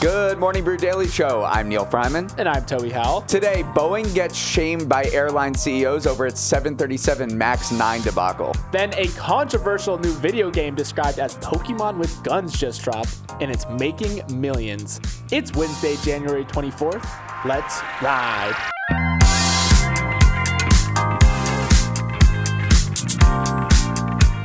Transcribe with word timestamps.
Good 0.00 0.38
morning, 0.38 0.64
Brew 0.64 0.78
Daily 0.78 1.08
Show. 1.08 1.44
I'm 1.44 1.68
Neal 1.68 1.84
Freyman. 1.84 2.30
And 2.38 2.48
I'm 2.48 2.64
Toby 2.64 2.88
Howell. 2.88 3.20
Today, 3.22 3.62
Boeing 3.74 4.14
gets 4.14 4.34
shamed 4.34 4.88
by 4.88 5.04
airline 5.12 5.52
CEOs 5.52 6.06
over 6.06 6.26
its 6.26 6.40
737 6.40 7.36
MAX 7.36 7.70
9 7.70 8.00
debacle. 8.00 8.54
Then, 8.72 8.94
a 8.94 9.08
controversial 9.08 9.98
new 9.98 10.12
video 10.14 10.50
game 10.50 10.74
described 10.74 11.18
as 11.18 11.36
Pokemon 11.36 11.98
with 11.98 12.24
guns 12.24 12.58
just 12.58 12.82
dropped, 12.82 13.14
and 13.42 13.50
it's 13.50 13.68
making 13.68 14.22
millions. 14.40 15.02
It's 15.30 15.52
Wednesday, 15.54 15.96
January 15.96 16.46
24th. 16.46 17.06
Let's 17.44 17.82
ride. 18.00 18.69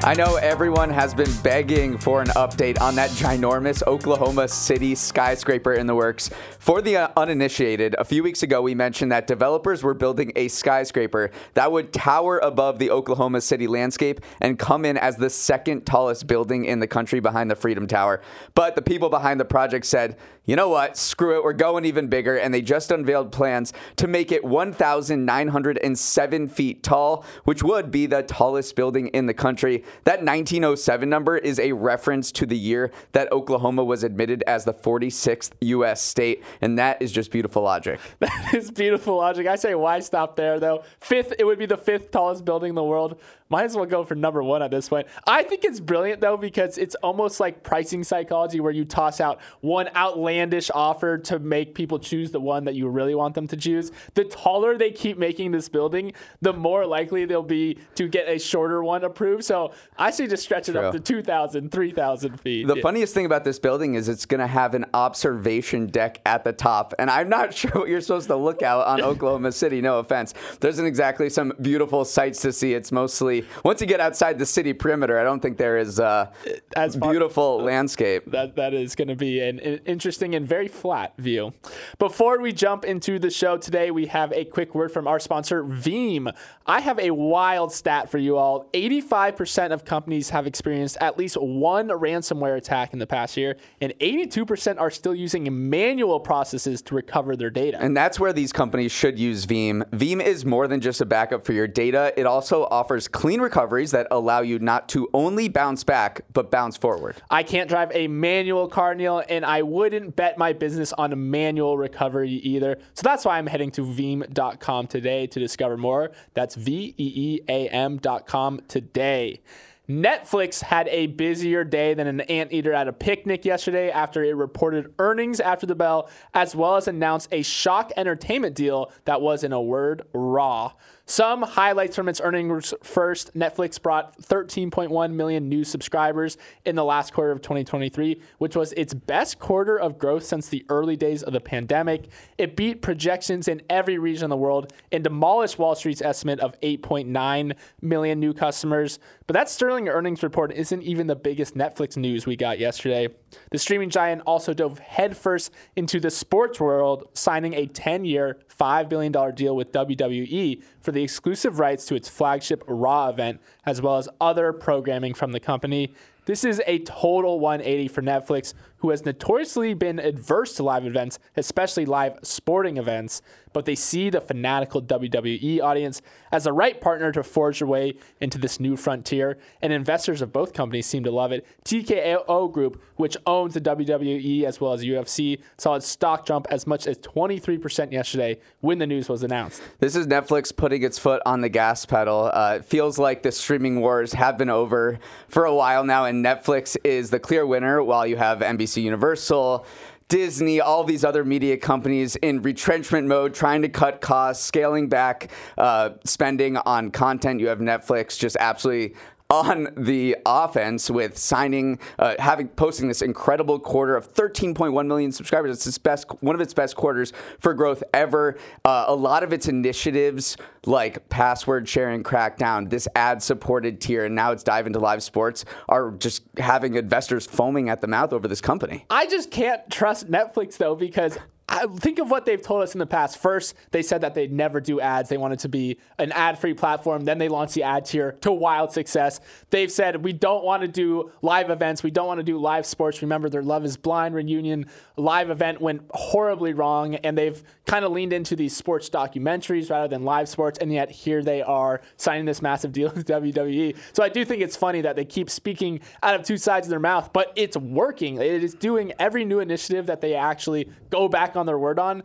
I 0.05 0.13
know 0.13 0.35
everyone 0.35 0.91
has 0.91 1.15
been 1.15 1.31
begging 1.41 1.97
for 1.97 2.21
an 2.21 2.27
update 2.27 2.79
on 2.79 2.93
that 2.93 3.09
ginormous 3.09 3.81
Oklahoma 3.87 4.47
City 4.47 4.93
skyscraper 4.93 5.73
in 5.73 5.87
the 5.87 5.95
works. 5.95 6.29
For 6.59 6.79
the 6.79 6.95
uh, 6.97 7.07
uninitiated, 7.17 7.95
a 7.97 8.05
few 8.05 8.21
weeks 8.21 8.43
ago 8.43 8.61
we 8.61 8.75
mentioned 8.75 9.11
that 9.11 9.25
developers 9.25 9.81
were 9.81 9.95
building 9.95 10.31
a 10.35 10.47
skyscraper 10.47 11.31
that 11.55 11.71
would 11.71 11.91
tower 11.91 12.37
above 12.37 12.77
the 12.77 12.91
Oklahoma 12.91 13.41
City 13.41 13.65
landscape 13.65 14.21
and 14.41 14.59
come 14.59 14.85
in 14.85 14.95
as 14.95 15.17
the 15.17 15.31
second 15.31 15.87
tallest 15.87 16.27
building 16.27 16.65
in 16.65 16.77
the 16.77 16.87
country 16.87 17.19
behind 17.19 17.49
the 17.49 17.55
Freedom 17.55 17.87
Tower. 17.87 18.21
But 18.53 18.75
the 18.75 18.83
people 18.83 19.09
behind 19.09 19.39
the 19.39 19.45
project 19.45 19.87
said, 19.87 20.17
you 20.45 20.55
know 20.55 20.69
what, 20.69 20.97
screw 20.97 21.37
it, 21.37 21.43
we're 21.43 21.53
going 21.53 21.85
even 21.85 22.07
bigger. 22.07 22.37
And 22.37 22.53
they 22.53 22.61
just 22.61 22.91
unveiled 22.91 23.31
plans 23.31 23.73
to 23.97 24.07
make 24.07 24.31
it 24.31 24.43
1,907 24.43 26.47
feet 26.47 26.83
tall, 26.83 27.25
which 27.43 27.63
would 27.63 27.91
be 27.91 28.05
the 28.05 28.23
tallest 28.23 28.75
building 28.75 29.07
in 29.09 29.25
the 29.25 29.33
country. 29.33 29.83
That 30.03 30.23
1907 30.23 31.09
number 31.09 31.37
is 31.37 31.59
a 31.59 31.73
reference 31.73 32.31
to 32.33 32.45
the 32.45 32.57
year 32.57 32.91
that 33.11 33.31
Oklahoma 33.31 33.83
was 33.83 34.03
admitted 34.03 34.43
as 34.47 34.65
the 34.65 34.73
46th 34.73 35.51
U.S. 35.61 36.01
state, 36.01 36.43
and 36.61 36.77
that 36.77 37.01
is 37.01 37.11
just 37.11 37.31
beautiful 37.31 37.63
logic. 37.63 37.99
That 38.25 38.55
is 38.55 38.71
beautiful 38.71 39.17
logic. 39.17 39.47
I 39.47 39.55
say, 39.55 39.75
why 39.75 39.99
stop 39.99 40.35
there, 40.35 40.59
though? 40.59 40.83
Fifth, 40.99 41.33
it 41.37 41.45
would 41.45 41.59
be 41.59 41.65
the 41.65 41.77
fifth 41.77 42.11
tallest 42.11 42.43
building 42.43 42.69
in 42.69 42.75
the 42.75 42.83
world. 42.83 43.19
Might 43.47 43.65
as 43.65 43.75
well 43.75 43.85
go 43.85 44.03
for 44.03 44.15
number 44.15 44.41
one 44.41 44.63
at 44.63 44.71
this 44.71 44.89
point. 44.89 45.05
I 45.27 45.43
think 45.43 45.63
it's 45.63 45.79
brilliant, 45.79 46.19
though, 46.19 46.35
because 46.35 46.79
it's 46.79 46.95
almost 46.95 47.39
like 47.39 47.61
pricing 47.61 48.03
psychology 48.03 48.59
where 48.59 48.71
you 48.71 48.85
toss 48.85 49.21
out 49.21 49.39
one 49.61 49.87
outlandish 49.95 50.71
offer 50.73 51.19
to 51.19 51.37
make 51.37 51.75
people 51.75 51.99
choose 51.99 52.31
the 52.31 52.39
one 52.39 52.65
that 52.65 52.73
you 52.73 52.87
really 52.87 53.13
want 53.13 53.35
them 53.35 53.47
to 53.49 53.55
choose. 53.55 53.91
The 54.15 54.23
taller 54.23 54.79
they 54.79 54.89
keep 54.89 55.19
making 55.19 55.51
this 55.51 55.69
building, 55.69 56.13
the 56.41 56.53
more 56.53 56.87
likely 56.87 57.25
they'll 57.25 57.43
be 57.43 57.77
to 57.93 58.07
get 58.07 58.27
a 58.27 58.39
shorter 58.39 58.83
one 58.83 59.03
approved. 59.03 59.43
So 59.43 59.73
I 59.95 60.09
say 60.09 60.25
just 60.25 60.41
stretch 60.41 60.67
it 60.67 60.71
True. 60.71 60.81
up 60.81 60.93
to 60.93 60.99
2,000, 60.99 61.71
3,000 61.71 62.41
feet. 62.41 62.65
The 62.65 62.77
yeah. 62.77 62.81
funniest 62.81 63.13
thing 63.13 63.27
about 63.27 63.43
this 63.43 63.59
building 63.59 63.93
is 63.93 64.09
it's 64.09 64.25
going 64.25 64.39
to 64.39 64.47
have 64.47 64.73
an 64.73 64.85
observation 64.95 65.85
deck 65.85 66.19
at 66.25 66.43
the 66.43 66.51
top. 66.51 66.95
And 66.97 67.11
I'm 67.11 67.29
not 67.29 67.53
sure 67.57 67.71
what 67.71 67.89
you're 67.89 68.01
supposed 68.01 68.27
to 68.29 68.35
look 68.35 68.63
out 68.63 68.87
on 68.87 69.01
Oklahoma 69.03 69.51
City, 69.51 69.81
no 69.81 69.99
offense. 69.99 70.33
There 70.61 70.69
isn't 70.71 70.85
exactly 70.85 71.29
some 71.29 71.53
beautiful 71.61 72.05
sights 72.05 72.41
to 72.41 72.51
see. 72.51 72.73
It's 72.73 72.91
mostly 72.91 73.34
once 73.63 73.81
you 73.81 73.87
get 73.87 73.99
outside 73.99 74.39
the 74.39 74.45
city 74.45 74.73
perimeter, 74.73 75.19
I 75.19 75.23
don't 75.23 75.41
think 75.41 75.57
there 75.57 75.77
is 75.77 75.99
uh, 75.99 76.31
a 76.45 76.79
As 76.79 76.95
far, 76.95 77.11
beautiful 77.11 77.59
uh, 77.61 77.63
landscape. 77.63 78.23
That 78.31 78.55
that 78.55 78.73
is 78.73 78.95
going 78.95 79.07
to 79.09 79.15
be 79.15 79.41
an, 79.41 79.59
an 79.59 79.79
interesting 79.85 80.35
and 80.35 80.47
very 80.47 80.67
flat 80.67 81.13
view. 81.17 81.53
Before 81.99 82.39
we 82.39 82.53
jump 82.53 82.85
into 82.85 83.19
the 83.19 83.29
show 83.29 83.57
today, 83.57 83.91
we 83.91 84.07
have 84.07 84.31
a 84.33 84.45
quick 84.45 84.75
word 84.75 84.91
from 84.91 85.07
our 85.07 85.19
sponsor, 85.19 85.63
Veeam. 85.63 86.33
I 86.65 86.81
have 86.81 86.99
a 86.99 87.11
wild 87.11 87.71
stat 87.71 88.09
for 88.09 88.17
you 88.17 88.37
all. 88.37 88.69
85% 88.73 89.71
of 89.71 89.85
companies 89.85 90.29
have 90.29 90.47
experienced 90.47 90.97
at 91.01 91.17
least 91.17 91.37
one 91.39 91.89
ransomware 91.89 92.57
attack 92.57 92.93
in 92.93 92.99
the 92.99 93.07
past 93.07 93.37
year, 93.37 93.57
and 93.81 93.93
82% 93.99 94.79
are 94.79 94.91
still 94.91 95.15
using 95.15 95.69
manual 95.69 96.19
processes 96.19 96.81
to 96.83 96.95
recover 96.95 97.35
their 97.35 97.49
data. 97.49 97.77
And 97.79 97.95
that's 97.95 98.19
where 98.19 98.33
these 98.33 98.51
companies 98.51 98.91
should 98.91 99.19
use 99.19 99.45
Veeam. 99.45 99.83
Veeam 99.91 100.21
is 100.21 100.45
more 100.45 100.67
than 100.67 100.81
just 100.81 101.01
a 101.01 101.05
backup 101.05 101.45
for 101.45 101.53
your 101.53 101.67
data. 101.67 102.13
It 102.17 102.25
also 102.25 102.65
offers 102.65 103.07
clean 103.07 103.24
recoveries 103.25 103.89
that 103.91 104.07
allow 104.11 104.41
you 104.41 104.59
not 104.59 104.87
to 104.89 105.09
only 105.13 105.49
bounce 105.49 105.83
back, 105.83 106.21
but 106.31 106.51
bounce 106.51 106.77
forward. 106.77 107.15
I 107.31 107.41
can't 107.41 107.67
drive 107.67 107.91
a 107.93 108.07
manual 108.07 108.67
car, 108.67 108.93
Neal, 108.93 109.23
and 109.27 109.43
I 109.43 109.63
wouldn't 109.63 110.15
bet 110.15 110.37
my 110.37 110.53
business 110.53 110.93
on 110.93 111.11
a 111.11 111.15
manual 111.15 111.75
recovery 111.75 112.29
either. 112.29 112.77
So 112.93 113.01
that's 113.03 113.25
why 113.25 113.39
I'm 113.39 113.47
heading 113.47 113.71
to 113.71 113.81
veeam.com 113.81 114.87
today 114.87 115.25
to 115.25 115.39
discover 115.39 115.75
more. 115.75 116.11
That's 116.35 116.53
V 116.53 116.93
E 116.97 117.13
E 117.15 117.39
A 117.49 117.67
M.com 117.69 118.61
today. 118.67 119.41
Netflix 119.89 120.63
had 120.63 120.87
a 120.87 121.07
busier 121.07 121.63
day 121.63 121.93
than 121.93 122.07
an 122.07 122.21
anteater 122.21 122.73
at 122.73 122.87
a 122.87 122.93
picnic 122.93 123.45
yesterday 123.45 123.91
after 123.91 124.23
it 124.23 124.35
reported 124.35 124.93
earnings 124.97 125.39
after 125.39 125.65
the 125.65 125.75
bell, 125.75 126.09
as 126.33 126.55
well 126.55 126.75
as 126.75 126.87
announced 126.87 127.29
a 127.31 127.43
shock 127.43 127.91
entertainment 127.95 128.55
deal 128.55 128.91
that 129.05 129.21
was, 129.21 129.43
in 129.43 129.53
a 129.53 129.61
word, 129.61 130.03
raw. 130.13 130.71
Some 131.07 131.43
highlights 131.43 131.95
from 131.95 132.09
its 132.09 132.19
earnings 132.19 132.73
first 132.81 133.35
Netflix 133.35 133.79
brought 133.79 134.19
13.1 134.19 135.13
million 135.13 135.47
new 135.47 135.63
subscribers 135.63 136.35
in 136.65 136.75
the 136.75 136.83
last 136.83 137.13
quarter 137.13 137.31
of 137.31 137.43
2023, 137.43 138.19
which 138.39 138.55
was 138.55 138.73
its 138.73 138.95
best 138.95 139.37
quarter 139.37 139.79
of 139.79 139.99
growth 139.99 140.23
since 140.23 140.49
the 140.49 140.65
early 140.67 140.95
days 140.95 141.21
of 141.21 141.31
the 141.31 141.39
pandemic. 141.39 142.09
It 142.39 142.55
beat 142.55 142.81
projections 142.81 143.47
in 143.47 143.61
every 143.69 143.99
region 143.99 144.25
of 144.25 144.29
the 144.31 144.37
world 144.37 144.73
and 144.91 145.03
demolished 145.03 145.59
Wall 145.59 145.75
Street's 145.75 146.01
estimate 146.01 146.39
of 146.39 146.59
8.9 146.61 147.53
million 147.81 148.19
new 148.19 148.33
customers. 148.33 148.97
But 149.27 149.33
that 149.33 149.49
sterling 149.49 149.89
earnings 149.89 150.21
report 150.21 150.53
isn't 150.53 150.83
even 150.83 151.07
the 151.07 151.15
biggest 151.15 151.55
Netflix 151.55 151.97
news 151.97 152.27
we 152.27 152.35
got 152.35 152.59
yesterday. 152.59 153.07
The 153.49 153.57
streaming 153.57 153.89
giant 153.89 154.21
also 154.27 154.53
dove 154.53 154.77
headfirst 154.77 155.51
into 155.75 155.99
the 155.99 156.11
sports 156.11 156.59
world, 156.59 157.09
signing 157.13 157.55
a 157.55 157.65
10 157.65 158.05
year, 158.05 158.37
$5 158.55 158.87
billion 158.87 159.11
deal 159.33 159.55
with 159.55 159.71
WWE 159.71 160.61
for 160.79 160.91
the 160.91 161.01
exclusive 161.01 161.57
rights 161.57 161.85
to 161.87 161.95
its 161.95 162.07
flagship 162.07 162.63
Raw 162.67 163.09
event, 163.09 163.41
as 163.65 163.81
well 163.81 163.97
as 163.97 164.07
other 164.21 164.53
programming 164.53 165.15
from 165.15 165.31
the 165.31 165.39
company. 165.39 165.95
This 166.25 166.43
is 166.43 166.61
a 166.67 166.79
total 166.79 167.39
180 167.39 167.87
for 167.87 168.01
Netflix, 168.01 168.53
who 168.77 168.89
has 168.89 169.05
notoriously 169.05 169.73
been 169.73 169.99
adverse 169.99 170.53
to 170.55 170.63
live 170.63 170.85
events, 170.85 171.17
especially 171.35 171.85
live 171.85 172.19
sporting 172.23 172.77
events, 172.77 173.21
but 173.53 173.65
they 173.65 173.75
see 173.75 174.09
the 174.09 174.19
fanatical 174.19 174.81
WWE 174.81 175.61
audience 175.61 176.01
as 176.31 176.43
the 176.43 176.51
right 176.51 176.81
partner 176.81 177.11
to 177.13 177.23
forge 177.23 177.59
their 177.59 177.67
way 177.67 177.95
into 178.19 178.37
this 178.37 178.59
new 178.59 178.75
frontier, 178.75 179.37
and 179.61 179.71
investors 179.71 180.21
of 180.21 180.33
both 180.33 180.53
companies 180.53 180.85
seem 180.85 181.05
to 181.05 181.11
love 181.11 181.31
it. 181.31 181.47
TKO 181.63 182.51
Group, 182.51 182.83
which 182.97 183.15
owns 183.25 183.53
the 183.53 183.61
WWE 183.61 184.43
as 184.43 184.59
well 184.59 184.73
as 184.73 184.83
UFC, 184.83 185.41
saw 185.57 185.75
its 185.75 185.87
stock 185.87 186.25
jump 186.25 186.47
as 186.49 186.67
much 186.67 186.85
as 186.85 186.97
23% 186.99 187.93
yesterday 187.93 188.37
when 188.59 188.77
the 188.77 188.85
news 188.85 189.07
was 189.07 189.23
announced. 189.23 189.61
This 189.79 189.95
is 189.95 190.05
Netflix 190.05 190.55
putting 190.55 190.83
its 190.83 190.99
foot 190.99 191.21
on 191.25 191.39
the 191.39 191.49
gas 191.49 191.85
pedal. 191.85 192.29
Uh, 192.33 192.57
it 192.57 192.65
feels 192.65 192.99
like 192.99 193.23
the 193.23 193.31
streaming 193.31 193.79
wars 193.79 194.11
have 194.13 194.37
been 194.37 194.49
over 194.49 194.99
for 195.29 195.45
a 195.45 195.55
while 195.55 195.85
now, 195.85 196.03
and 196.03 196.23
Netflix 196.23 196.75
is 196.83 197.09
the 197.09 197.19
clear 197.19 197.45
winner 197.45 197.81
while 197.81 198.05
you 198.05 198.17
have 198.17 198.39
NBC 198.39 198.64
Universal, 198.81 199.65
Disney, 200.07 200.61
all 200.61 200.83
these 200.83 201.03
other 201.03 201.25
media 201.25 201.57
companies 201.57 202.15
in 202.17 202.41
retrenchment 202.41 203.07
mode, 203.07 203.33
trying 203.33 203.63
to 203.63 203.69
cut 203.69 204.01
costs, 204.01 204.45
scaling 204.45 204.87
back 204.87 205.31
uh, 205.57 205.91
spending 206.03 206.57
on 206.57 206.91
content. 206.91 207.39
You 207.39 207.47
have 207.47 207.59
Netflix 207.59 208.17
just 208.17 208.37
absolutely 208.39 208.95
on 209.29 209.67
the 209.75 210.15
offense 210.25 210.89
with 210.89 211.17
signing, 211.17 211.79
uh, 211.97 212.15
having 212.19 212.47
posting 212.49 212.87
this 212.87 213.01
incredible 213.01 213.59
quarter 213.59 213.95
of 213.95 214.13
13.1 214.13 214.85
million 214.87 215.11
subscribers. 215.11 215.55
It's 215.55 215.67
its 215.67 215.77
best, 215.77 216.07
one 216.21 216.35
of 216.35 216.41
its 216.41 216.53
best 216.53 216.75
quarters 216.75 217.11
for 217.39 217.53
growth 217.53 217.83
ever. 217.93 218.37
Uh, 218.63 218.85
a 218.87 218.95
lot 218.95 219.23
of 219.23 219.33
its 219.33 219.47
initiatives, 219.47 220.37
like 220.65 221.09
password 221.09 221.67
sharing 221.67 222.03
crackdown, 222.03 222.69
this 222.69 222.87
ad-supported 222.95 223.81
tier, 223.81 224.05
and 224.05 224.13
now 224.13 224.31
it's 224.31 224.43
dive 224.43 224.67
into 224.67 224.79
live 224.79 225.01
sports, 225.01 225.43
are 225.69 225.91
just 225.91 226.23
having 226.37 226.75
investors 226.75 227.25
foaming 227.25 227.69
at 227.69 227.81
the 227.81 227.87
mouth 227.87 228.13
over 228.13 228.27
this 228.27 228.41
company. 228.41 228.85
I 228.89 229.07
just 229.07 229.31
can't 229.31 229.67
trust 229.71 230.09
Netflix 230.09 230.57
though 230.57 230.75
because 230.75 231.17
I 231.47 231.67
think 231.67 231.99
of 231.99 232.09
what 232.09 232.25
they've 232.25 232.41
told 232.41 232.63
us 232.63 232.73
in 232.73 232.79
the 232.79 232.87
past. 232.87 233.19
First, 233.19 233.55
they 233.69 233.83
said 233.83 234.01
that 234.01 234.15
they'd 234.15 234.31
never 234.31 234.59
do 234.59 234.79
ads. 234.79 235.09
They 235.09 235.17
wanted 235.17 235.39
to 235.39 235.49
be 235.49 235.77
an 235.99 236.11
ad-free 236.11 236.55
platform. 236.55 237.05
Then 237.05 237.19
they 237.19 237.29
launched 237.29 237.53
the 237.53 237.63
ad 237.63 237.85
tier 237.85 238.13
to 238.21 238.31
wild 238.31 238.71
success. 238.71 239.19
They've 239.51 239.71
said 239.71 240.03
we 240.03 240.11
don't 240.11 240.43
want 240.43 240.61
to 240.63 240.67
do 240.67 241.11
live 241.21 241.51
events. 241.51 241.83
We 241.83 241.91
don't 241.91 242.07
want 242.07 242.19
to 242.19 242.23
do 242.23 242.39
live 242.39 242.65
sports. 242.65 243.01
Remember 243.03 243.29
their 243.29 243.43
Love 243.43 243.63
Is 243.63 243.77
Blind 243.77 244.15
reunion 244.15 244.65
live 244.97 245.29
event 245.29 245.61
went 245.61 245.83
horribly 245.91 246.53
wrong, 246.53 246.95
and 246.95 247.17
they've 247.17 247.43
kind 247.65 247.85
of 247.85 247.91
leaned 247.91 248.13
into 248.13 248.35
these 248.35 248.55
sports 248.55 248.89
documentaries 248.89 249.69
rather 249.69 249.87
than 249.87 250.03
live 250.03 250.29
sports. 250.29 250.57
And 250.59 250.71
yet 250.71 250.89
here 250.89 251.21
they 251.21 251.41
are 251.41 251.81
signing 251.97 252.25
this 252.25 252.41
massive 252.41 252.71
deal 252.71 252.91
with 252.91 253.05
WWE. 253.07 253.77
So 253.93 254.03
I 254.03 254.09
do 254.09 254.25
think 254.25 254.41
it's 254.41 254.55
funny 254.55 254.81
that 254.81 254.95
they 254.95 255.05
keep 255.05 255.29
speaking 255.29 255.81
out 256.01 256.15
of 256.15 256.23
two 256.23 256.37
sides 256.37 256.67
of 256.67 256.69
their 256.69 256.79
mouth, 256.79 257.11
but 257.13 257.31
it's 257.35 257.57
working. 257.57 258.15
It 258.15 258.43
is 258.43 258.55
doing 258.55 258.93
every 258.99 259.25
new 259.25 259.39
initiative 259.39 259.85
that 259.87 260.01
they 260.01 260.15
actually 260.15 260.69
go 260.89 261.07
back 261.07 261.34
on 261.37 261.45
their 261.45 261.59
word 261.59 261.79
on, 261.79 262.03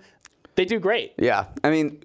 they 0.55 0.65
do 0.65 0.79
great. 0.79 1.15
Yeah, 1.17 1.47
I 1.65 1.71
mean, 1.71 2.03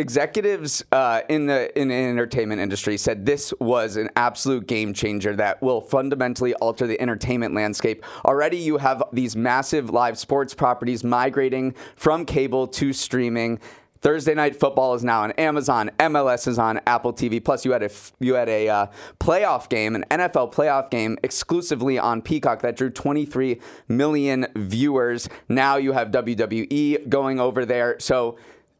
executives 0.00 0.82
uh, 0.90 1.20
in 1.28 1.46
the 1.46 1.78
in 1.78 1.88
the 1.88 1.94
entertainment 1.94 2.60
industry 2.60 2.96
said 2.96 3.26
this 3.26 3.52
was 3.60 3.96
an 3.96 4.08
absolute 4.16 4.66
game 4.66 4.92
changer 4.92 5.36
that 5.36 5.62
will 5.62 5.80
fundamentally 5.80 6.54
alter 6.54 6.86
the 6.86 7.00
entertainment 7.00 7.54
landscape. 7.54 8.04
Already, 8.24 8.56
you 8.56 8.78
have 8.78 9.02
these 9.12 9.36
massive 9.36 9.90
live 9.90 10.18
sports 10.18 10.54
properties 10.54 11.04
migrating 11.04 11.74
from 11.94 12.24
cable 12.24 12.66
to 12.66 12.92
streaming. 12.92 13.60
Thursday 14.00 14.34
night 14.34 14.56
football 14.58 14.94
is 14.94 15.04
now 15.04 15.22
on 15.22 15.32
Amazon. 15.32 15.90
MLS 15.98 16.48
is 16.48 16.58
on 16.58 16.80
Apple 16.86 17.12
TV. 17.12 17.42
Plus, 17.44 17.64
you 17.64 17.72
had 17.72 17.82
a 17.82 17.90
you 18.18 18.34
had 18.34 18.48
a 18.48 18.68
uh, 18.68 18.86
playoff 19.18 19.68
game, 19.68 19.94
an 19.94 20.04
NFL 20.10 20.52
playoff 20.52 20.90
game, 20.90 21.18
exclusively 21.22 21.98
on 21.98 22.22
Peacock 22.22 22.62
that 22.62 22.76
drew 22.76 22.88
23 22.90 23.60
million 23.88 24.46
viewers. 24.56 25.28
Now 25.48 25.76
you 25.76 25.92
have 25.92 26.08
WWE 26.08 27.08
going 27.08 27.40
over 27.40 27.66
there. 27.66 27.96
So 28.00 28.38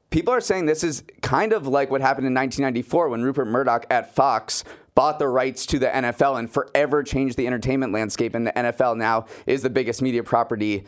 people 0.08 0.32
are 0.32 0.40
saying 0.40 0.67
this 0.67 0.82
is 0.82 1.02
kind 1.20 1.52
of 1.52 1.67
like 1.67 1.90
what 1.90 2.00
happened 2.00 2.26
in 2.26 2.34
1994 2.34 3.11
when 3.11 3.22
Rupert 3.22 3.46
Murdoch 3.46 3.87
at 3.90 4.14
Fox 4.14 4.64
bought 4.94 5.19
the 5.19 5.28
rights 5.28 5.67
to 5.67 5.78
the 5.78 5.87
NFL 5.87 6.38
and 6.38 6.50
forever 6.50 7.02
changed 7.02 7.37
the 7.37 7.46
entertainment 7.46 7.93
landscape. 7.93 8.34
And 8.34 8.46
the 8.46 8.52
NFL 8.52 8.96
now 8.96 9.26
is 9.46 9.62
the 9.62 9.70
biggest 9.70 10.02
media 10.02 10.22
property 10.22 10.84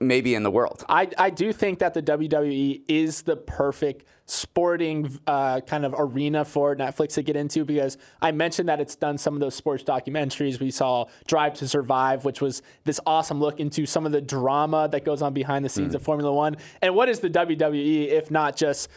maybe 0.00 0.34
in 0.34 0.42
the 0.42 0.50
world. 0.50 0.84
I, 0.88 1.08
I 1.18 1.30
do 1.30 1.52
think 1.52 1.78
that 1.78 1.94
the 1.94 2.02
WWE 2.02 2.82
is 2.88 3.22
the 3.22 3.36
perfect 3.36 4.04
sporting 4.26 5.18
uh, 5.26 5.60
kind 5.60 5.84
of 5.84 5.94
arena 5.96 6.44
for 6.44 6.74
Netflix 6.76 7.14
to 7.14 7.22
get 7.22 7.36
into 7.36 7.64
because 7.64 7.98
I 8.20 8.32
mentioned 8.32 8.68
that 8.68 8.80
it's 8.80 8.96
done 8.96 9.18
some 9.18 9.34
of 9.34 9.40
those 9.40 9.54
sports 9.54 9.82
documentaries. 9.84 10.60
We 10.60 10.70
saw 10.70 11.06
Drive 11.26 11.54
to 11.54 11.68
Survive, 11.68 12.24
which 12.24 12.40
was 12.40 12.62
this 12.84 13.00
awesome 13.06 13.40
look 13.40 13.60
into 13.60 13.86
some 13.86 14.06
of 14.06 14.12
the 14.12 14.20
drama 14.20 14.88
that 14.92 15.04
goes 15.04 15.22
on 15.22 15.32
behind 15.34 15.64
the 15.64 15.68
scenes 15.68 15.92
mm. 15.92 15.96
of 15.96 16.02
Formula 16.02 16.32
One. 16.32 16.56
And 16.80 16.94
what 16.94 17.08
is 17.08 17.20
the 17.20 17.30
WWE 17.30 18.08
if 18.08 18.30
not 18.30 18.56
just 18.56 18.88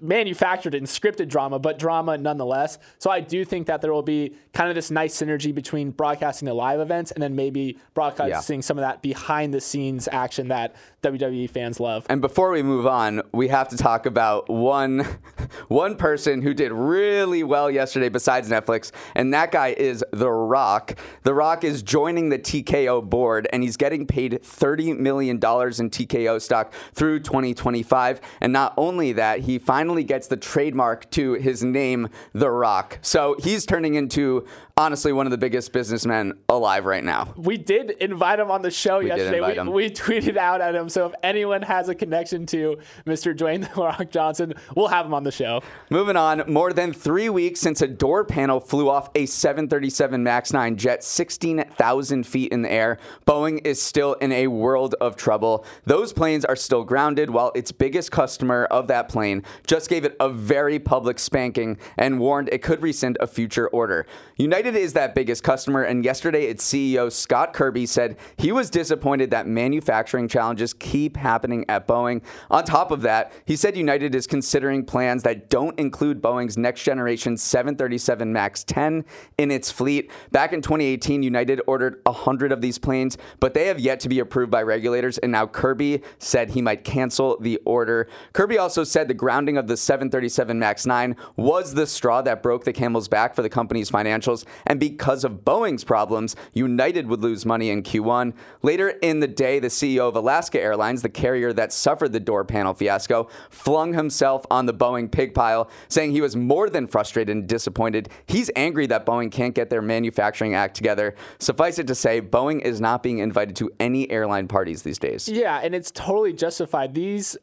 manufactured 0.00 0.74
and 0.74 0.86
scripted 0.86 1.28
drama, 1.28 1.58
but 1.58 1.78
drama 1.78 2.18
nonetheless. 2.18 2.78
So 2.98 3.10
I 3.10 3.20
do 3.20 3.44
think 3.44 3.66
that 3.68 3.80
there 3.80 3.92
will 3.92 4.02
be 4.02 4.34
kind 4.52 4.68
of 4.68 4.74
this 4.74 4.90
nice 4.90 5.16
synergy 5.16 5.54
between 5.54 5.90
broadcasting 5.90 6.46
the 6.46 6.54
live 6.54 6.80
events 6.80 7.12
and 7.12 7.22
then 7.22 7.36
maybe 7.36 7.78
broadcasting 7.94 8.58
yeah. 8.58 8.62
some 8.62 8.78
of 8.78 8.82
that 8.82 9.00
behind 9.00 9.54
the 9.54 9.60
scenes 9.60 10.08
action 10.10 10.48
that 10.48 10.74
WWE 11.02 11.48
fans 11.48 11.78
love. 11.78 12.06
And 12.08 12.20
before 12.20 12.50
we 12.50 12.62
move 12.62 12.86
on, 12.86 13.22
we 13.32 13.48
have 13.48 13.68
to 13.68 13.76
talk 13.76 14.06
about 14.06 14.48
one 14.48 15.06
one 15.68 15.96
person 15.96 16.42
who 16.42 16.54
did 16.54 16.72
really 16.72 17.42
well 17.42 17.70
yesterday 17.70 18.08
besides 18.08 18.48
Netflix, 18.48 18.90
and 19.14 19.32
that 19.34 19.52
guy 19.52 19.68
is 19.68 20.04
The 20.12 20.30
Rock. 20.30 20.98
The 21.22 21.34
Rock 21.34 21.64
is 21.64 21.82
joining 21.82 22.28
the 22.28 22.38
TKO 22.38 23.08
board 23.08 23.46
and 23.52 23.62
he's 23.62 23.76
getting 23.76 24.06
paid 24.06 24.40
$30 24.42 24.98
million 24.98 25.36
in 25.36 25.40
TKO 25.40 26.40
stock 26.40 26.72
through 26.92 27.20
2025. 27.20 28.20
And 28.40 28.52
not 28.52 28.74
only 28.76 29.12
that, 29.12 29.40
he 29.44 29.58
finally 29.58 30.04
gets 30.04 30.26
the 30.26 30.36
trademark 30.36 31.10
to 31.10 31.34
his 31.34 31.62
name, 31.62 32.08
The 32.32 32.50
Rock. 32.50 32.98
So 33.02 33.36
he's 33.38 33.66
turning 33.66 33.94
into 33.94 34.46
honestly 34.76 35.12
one 35.12 35.24
of 35.24 35.30
the 35.30 35.38
biggest 35.38 35.72
businessmen 35.72 36.32
alive 36.48 36.84
right 36.84 37.04
now. 37.04 37.32
We 37.36 37.56
did 37.56 37.92
invite 37.92 38.40
him 38.40 38.50
on 38.50 38.62
the 38.62 38.72
show 38.72 38.98
we 38.98 39.06
yesterday. 39.06 39.62
We, 39.62 39.70
we, 39.70 39.90
tweeted 39.94 40.36
out 40.36 40.60
at 40.60 40.74
him. 40.74 40.88
So 40.88 41.06
if 41.06 41.12
anyone 41.22 41.62
has 41.62 41.88
a 41.88 41.94
connection 41.94 42.44
to 42.46 42.78
Mr. 43.06 43.36
Dwayne 43.36 43.72
The 43.72 43.80
Rock 43.80 44.10
Johnson, 44.10 44.54
we'll 44.74 44.88
have 44.88 45.06
him 45.06 45.14
on 45.14 45.22
the 45.22 45.30
show. 45.30 45.62
Moving 45.90 46.16
on, 46.16 46.42
more 46.48 46.72
than 46.72 46.92
three 46.92 47.28
weeks 47.28 47.60
since 47.60 47.82
a 47.82 47.86
door 47.86 48.24
panel 48.24 48.58
flew 48.58 48.90
off 48.90 49.10
a 49.14 49.26
737 49.26 50.22
MAX 50.22 50.52
9 50.52 50.76
jet 50.76 51.04
16,000 51.04 52.26
feet 52.26 52.50
in 52.50 52.62
the 52.62 52.72
air, 52.72 52.98
Boeing 53.28 53.64
is 53.64 53.80
still 53.80 54.14
in 54.14 54.32
a 54.32 54.48
world 54.48 54.96
of 55.00 55.14
trouble. 55.14 55.64
Those 55.84 56.12
planes 56.12 56.44
are 56.44 56.56
still 56.56 56.82
grounded 56.82 57.30
while 57.30 57.52
its 57.54 57.70
biggest 57.70 58.10
customer 58.10 58.64
of 58.64 58.88
that 58.88 59.08
plane 59.08 59.44
just 59.68 59.88
gave 59.88 60.04
it 60.04 60.16
a 60.18 60.28
very 60.28 60.80
public 60.80 61.20
spanking 61.20 61.78
and 61.96 62.18
warned 62.18 62.48
it 62.50 62.62
could 62.62 62.82
rescind 62.82 63.16
a 63.20 63.28
future 63.28 63.68
order. 63.68 64.04
United 64.36 64.63
United 64.64 64.80
is 64.80 64.94
that 64.94 65.14
biggest 65.14 65.42
customer, 65.42 65.82
and 65.82 66.06
yesterday 66.06 66.46
its 66.46 66.64
CEO 66.64 67.12
Scott 67.12 67.52
Kirby 67.52 67.84
said 67.84 68.16
he 68.38 68.50
was 68.50 68.70
disappointed 68.70 69.30
that 69.30 69.46
manufacturing 69.46 70.26
challenges 70.26 70.72
keep 70.72 71.18
happening 71.18 71.66
at 71.68 71.86
Boeing. 71.86 72.22
On 72.50 72.64
top 72.64 72.90
of 72.90 73.02
that, 73.02 73.30
he 73.44 73.56
said 73.56 73.76
United 73.76 74.14
is 74.14 74.26
considering 74.26 74.82
plans 74.82 75.22
that 75.24 75.50
don't 75.50 75.78
include 75.78 76.22
Boeing's 76.22 76.56
next 76.56 76.82
generation 76.82 77.36
737 77.36 78.32
MAX 78.32 78.64
10 78.64 79.04
in 79.36 79.50
its 79.50 79.70
fleet. 79.70 80.10
Back 80.32 80.54
in 80.54 80.62
2018, 80.62 81.22
United 81.22 81.60
ordered 81.66 82.00
100 82.04 82.50
of 82.50 82.62
these 82.62 82.78
planes, 82.78 83.18
but 83.40 83.52
they 83.52 83.66
have 83.66 83.78
yet 83.78 84.00
to 84.00 84.08
be 84.08 84.18
approved 84.18 84.50
by 84.50 84.62
regulators, 84.62 85.18
and 85.18 85.30
now 85.30 85.46
Kirby 85.46 86.00
said 86.18 86.48
he 86.48 86.62
might 86.62 86.84
cancel 86.84 87.36
the 87.38 87.60
order. 87.66 88.08
Kirby 88.32 88.56
also 88.56 88.82
said 88.82 89.08
the 89.08 89.14
grounding 89.14 89.58
of 89.58 89.66
the 89.66 89.76
737 89.76 90.58
MAX 90.58 90.86
9 90.86 91.16
was 91.36 91.74
the 91.74 91.86
straw 91.86 92.22
that 92.22 92.42
broke 92.42 92.64
the 92.64 92.72
camel's 92.72 93.08
back 93.08 93.34
for 93.34 93.42
the 93.42 93.50
company's 93.50 93.90
financials 93.90 94.46
and 94.66 94.80
because 94.80 95.24
of 95.24 95.44
Boeing's 95.44 95.84
problems, 95.84 96.36
United 96.52 97.06
would 97.06 97.22
lose 97.22 97.44
money 97.44 97.70
in 97.70 97.82
Q1. 97.82 98.34
Later 98.62 98.90
in 99.02 99.20
the 99.20 99.28
day, 99.28 99.58
the 99.58 99.68
CEO 99.68 100.08
of 100.08 100.16
Alaska 100.16 100.60
Airlines, 100.60 101.02
the 101.02 101.08
carrier 101.08 101.52
that 101.52 101.72
suffered 101.72 102.12
the 102.12 102.20
door 102.20 102.44
panel 102.44 102.74
fiasco, 102.74 103.28
flung 103.50 103.92
himself 103.92 104.44
on 104.50 104.66
the 104.66 104.74
Boeing 104.74 105.10
pig 105.10 105.34
pile, 105.34 105.70
saying 105.88 106.12
he 106.12 106.20
was 106.20 106.36
more 106.36 106.68
than 106.70 106.86
frustrated 106.86 107.34
and 107.34 107.46
disappointed. 107.46 108.08
He's 108.26 108.50
angry 108.56 108.86
that 108.86 109.06
Boeing 109.06 109.30
can't 109.30 109.54
get 109.54 109.70
their 109.70 109.82
manufacturing 109.82 110.54
act 110.54 110.76
together. 110.76 111.14
Suffice 111.38 111.78
it 111.78 111.86
to 111.86 111.94
say, 111.94 112.20
Boeing 112.20 112.60
is 112.60 112.80
not 112.80 113.02
being 113.02 113.18
invited 113.18 113.56
to 113.56 113.70
any 113.80 114.10
airline 114.10 114.48
parties 114.48 114.82
these 114.82 114.98
days. 114.98 115.28
Yeah, 115.28 115.60
and 115.62 115.74
it's 115.74 115.90
totally 115.90 116.32
justified. 116.32 116.94
These 116.94 117.36